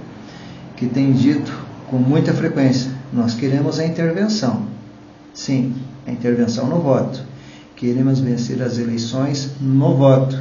que 0.76 0.86
tem 0.86 1.12
dito 1.12 1.52
com 1.90 1.96
muita 1.98 2.32
frequência: 2.32 2.90
nós 3.12 3.34
queremos 3.34 3.78
a 3.78 3.84
intervenção. 3.84 4.62
Sim, 5.34 5.74
a 6.06 6.10
intervenção 6.10 6.68
no 6.68 6.80
voto. 6.80 7.20
Queremos 7.76 8.20
vencer 8.20 8.62
as 8.62 8.78
eleições 8.78 9.50
no 9.60 9.94
voto. 9.96 10.38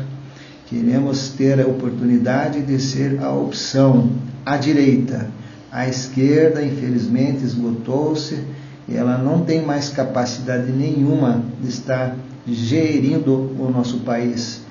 Queremos 0.67 1.29
ter 1.29 1.59
a 1.59 1.67
oportunidade 1.67 2.61
de 2.61 2.79
ser 2.79 3.19
a 3.21 3.31
opção 3.31 4.11
à 4.45 4.57
direita. 4.57 5.29
A 5.71 5.87
esquerda, 5.87 6.63
infelizmente, 6.63 7.43
esgotou-se 7.43 8.43
e 8.87 8.95
ela 8.95 9.17
não 9.17 9.43
tem 9.43 9.65
mais 9.65 9.89
capacidade 9.89 10.71
nenhuma 10.71 11.43
de 11.61 11.67
estar 11.67 12.15
gerindo 12.47 13.51
o 13.59 13.69
nosso 13.69 13.99
país. 13.99 14.61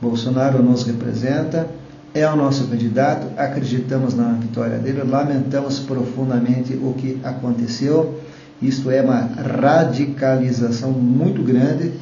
Bolsonaro 0.00 0.62
nos 0.62 0.84
representa, 0.84 1.68
é 2.14 2.26
o 2.26 2.34
nosso 2.34 2.66
candidato, 2.68 3.26
acreditamos 3.36 4.14
na 4.14 4.32
vitória 4.32 4.78
dele, 4.78 5.02
lamentamos 5.02 5.78
profundamente 5.80 6.72
o 6.74 6.94
que 6.96 7.20
aconteceu. 7.22 8.18
Isto 8.62 8.90
é 8.90 9.02
uma 9.02 9.20
radicalização 9.20 10.90
muito 10.92 11.42
grande. 11.42 11.92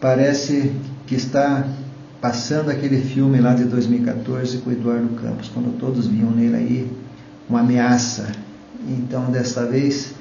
Parece 0.00 0.72
que 1.06 1.14
está 1.14 1.66
passando 2.20 2.70
aquele 2.70 3.00
filme 3.00 3.40
lá 3.40 3.52
de 3.52 3.64
2014 3.64 4.58
com 4.58 4.70
o 4.70 4.72
Eduardo 4.72 5.08
Campos, 5.20 5.50
quando 5.52 5.76
todos 5.78 6.06
viam 6.06 6.30
nele 6.30 6.56
aí 6.56 6.90
uma 7.52 7.60
ameaça. 7.60 8.26
Então, 8.88 9.30
desta 9.30 9.64
vez, 9.64 10.14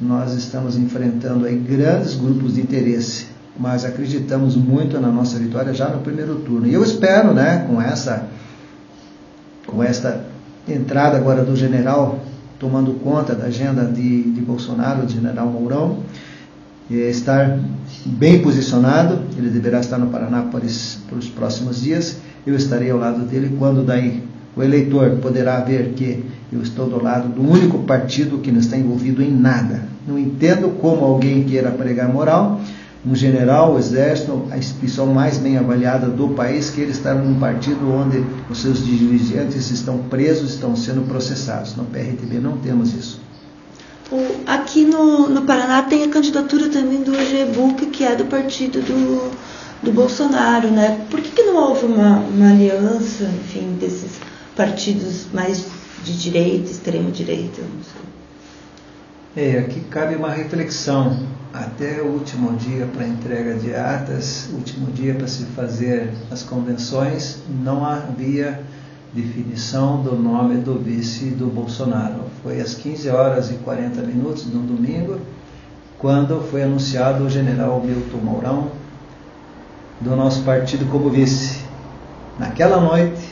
nós 0.00 0.32
estamos 0.34 0.76
enfrentando 0.76 1.44
aí 1.44 1.56
grandes 1.56 2.14
grupos 2.14 2.54
de 2.54 2.62
interesse 2.62 3.38
mas 3.58 3.84
acreditamos 3.84 4.54
muito 4.54 5.00
na 5.00 5.08
nossa 5.08 5.36
vitória 5.36 5.74
já 5.74 5.88
no 5.88 6.00
primeiro 6.00 6.36
turno. 6.36 6.66
E 6.66 6.74
eu 6.74 6.84
espero, 6.84 7.34
né, 7.34 7.66
com 7.68 7.82
essa 7.82 8.28
com 9.66 9.82
esta 9.82 10.24
entrada 10.66 11.16
agora 11.16 11.44
do 11.44 11.56
general 11.56 12.20
tomando 12.58 12.94
conta 12.94 13.34
da 13.34 13.46
agenda 13.46 13.84
de, 13.84 14.22
de 14.32 14.40
Bolsonaro, 14.40 15.06
do 15.06 15.12
general 15.12 15.46
Mourão, 15.46 15.98
estar 16.90 17.58
bem 18.04 18.40
posicionado, 18.42 19.20
ele 19.36 19.50
deverá 19.50 19.80
estar 19.80 19.98
no 19.98 20.08
Paraná 20.08 20.42
por, 20.42 20.62
por 21.08 21.18
os 21.18 21.28
próximos 21.28 21.82
dias, 21.82 22.16
eu 22.46 22.56
estarei 22.56 22.90
ao 22.90 22.98
lado 22.98 23.24
dele, 23.26 23.54
quando 23.58 23.84
daí 23.84 24.24
o 24.58 24.62
eleitor 24.62 25.18
poderá 25.22 25.60
ver 25.60 25.92
que 25.94 26.24
eu 26.52 26.60
estou 26.60 26.88
do 26.88 27.00
lado 27.00 27.28
do 27.28 27.40
único 27.40 27.78
partido 27.84 28.38
que 28.38 28.50
não 28.50 28.58
está 28.58 28.76
envolvido 28.76 29.22
em 29.22 29.30
nada. 29.30 29.84
Não 30.04 30.18
entendo 30.18 30.80
como 30.80 31.04
alguém 31.04 31.44
queira 31.44 31.70
pregar 31.70 32.12
moral, 32.12 32.60
um 33.06 33.14
general, 33.14 33.74
o 33.74 33.78
exército, 33.78 34.48
a 34.50 34.58
instituição 34.58 35.06
mais 35.06 35.38
bem 35.38 35.56
avaliada 35.56 36.08
do 36.08 36.30
país, 36.30 36.70
que 36.70 36.80
ele 36.80 36.90
está 36.90 37.14
num 37.14 37.38
partido 37.38 37.88
onde 37.88 38.24
os 38.50 38.60
seus 38.60 38.84
dirigentes 38.84 39.70
estão 39.70 39.98
presos, 39.98 40.54
estão 40.54 40.74
sendo 40.74 41.06
processados. 41.06 41.76
No 41.76 41.84
PRTB 41.84 42.40
não 42.40 42.56
temos 42.56 42.92
isso. 42.92 43.20
Aqui 44.44 44.84
no, 44.84 45.28
no 45.28 45.42
Paraná 45.42 45.82
tem 45.82 46.02
a 46.02 46.08
candidatura 46.08 46.68
também 46.68 47.04
do 47.04 47.14
EGBUC, 47.14 47.86
que 47.86 48.02
é 48.02 48.16
do 48.16 48.24
partido 48.24 48.80
do, 48.80 49.30
do 49.84 49.92
Bolsonaro, 49.92 50.68
né? 50.68 51.06
Por 51.08 51.20
que, 51.20 51.30
que 51.30 51.42
não 51.42 51.54
houve 51.54 51.86
uma, 51.86 52.18
uma 52.18 52.50
aliança, 52.50 53.24
enfim, 53.24 53.76
desses 53.78 54.27
partidos 54.58 55.28
mais 55.32 55.66
de 56.04 56.18
direita, 56.18 56.68
extrema 56.68 57.12
direita? 57.12 57.62
É, 59.36 59.60
aqui 59.60 59.80
cabe 59.82 60.16
uma 60.16 60.32
reflexão 60.32 61.16
até 61.54 62.02
o 62.02 62.06
último 62.06 62.56
dia 62.56 62.86
para 62.86 63.06
entrega 63.06 63.54
de 63.54 63.72
atas, 63.72 64.48
último 64.52 64.90
dia 64.90 65.14
para 65.14 65.28
se 65.28 65.44
fazer 65.44 66.12
as 66.28 66.42
convenções, 66.42 67.38
não 67.62 67.86
havia 67.86 68.60
definição 69.14 70.02
do 70.02 70.16
nome 70.16 70.56
do 70.56 70.76
vice 70.76 71.26
do 71.26 71.46
Bolsonaro. 71.46 72.24
Foi 72.42 72.60
às 72.60 72.74
15 72.74 73.08
horas 73.10 73.50
e 73.52 73.54
40 73.54 74.02
minutos 74.02 74.44
no 74.46 74.60
domingo, 74.60 75.20
quando 76.00 76.42
foi 76.50 76.64
anunciado 76.64 77.24
o 77.24 77.30
general 77.30 77.80
Milton 77.80 78.18
Mourão 78.18 78.72
do 80.00 80.16
nosso 80.16 80.42
partido 80.42 80.84
como 80.90 81.10
vice. 81.10 81.60
Naquela 82.38 82.80
noite, 82.80 83.27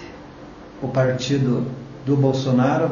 o 0.87 0.89
partido 0.89 1.65
do 2.05 2.17
Bolsonaro 2.17 2.91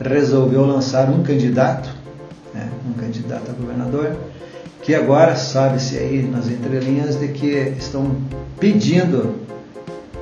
resolveu 0.00 0.66
lançar 0.66 1.08
um 1.08 1.22
candidato, 1.22 1.88
né, 2.52 2.68
um 2.88 2.92
candidato 2.92 3.50
a 3.50 3.54
governador, 3.54 4.16
que 4.82 4.94
agora 4.94 5.36
sabe-se 5.36 5.96
aí 5.96 6.22
nas 6.22 6.48
entrelinhas 6.48 7.16
de 7.18 7.28
que 7.28 7.46
estão 7.78 8.16
pedindo 8.58 9.34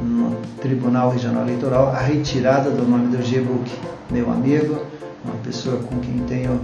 no 0.00 0.37
Tribunal 0.60 1.10
Regional 1.10 1.42
Eleitoral 1.42 1.88
a 1.88 2.00
retirada 2.00 2.70
do 2.70 2.87
nome 2.87 3.14
do 3.16 3.22
G-Book, 3.22 3.70
meu 4.10 4.30
amigo, 4.30 4.78
uma 5.24 5.34
pessoa 5.42 5.78
com 5.78 5.98
quem 6.00 6.18
tenho 6.28 6.60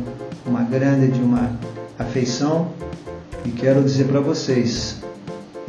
uma 0.47 0.63
grande 0.63 1.09
de 1.09 1.21
uma 1.21 1.51
afeição 1.99 2.69
e 3.45 3.51
quero 3.51 3.83
dizer 3.83 4.05
para 4.05 4.21
vocês, 4.21 5.03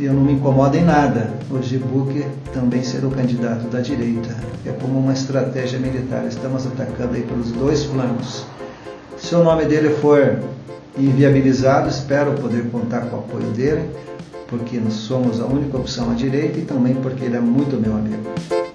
eu 0.05 0.13
não 0.13 0.23
me 0.23 0.33
incomodo 0.33 0.75
em 0.75 0.83
nada 0.83 1.31
o 1.49 1.61
G-Book 1.61 2.25
também 2.53 2.83
ser 2.83 3.05
o 3.05 3.11
candidato 3.11 3.67
da 3.67 3.79
direita. 3.79 4.35
É 4.65 4.71
como 4.71 4.99
uma 4.99 5.13
estratégia 5.13 5.79
militar, 5.79 6.25
estamos 6.25 6.65
atacando 6.65 7.15
aí 7.15 7.21
pelos 7.21 7.51
dois 7.51 7.83
flancos. 7.83 8.45
Se 9.17 9.35
o 9.35 9.43
nome 9.43 9.65
dele 9.65 9.89
for 9.95 10.39
inviabilizado, 10.97 11.89
espero 11.89 12.33
poder 12.33 12.69
contar 12.71 13.01
com 13.01 13.17
o 13.17 13.19
apoio 13.19 13.47
dele, 13.51 13.89
porque 14.47 14.77
nós 14.77 14.93
somos 14.93 15.39
a 15.39 15.45
única 15.45 15.77
opção 15.77 16.11
à 16.11 16.13
direita 16.13 16.59
e 16.59 16.63
também 16.63 16.95
porque 16.95 17.25
ele 17.25 17.37
é 17.37 17.41
muito 17.41 17.79
meu 17.79 17.93
amigo. 17.93 18.70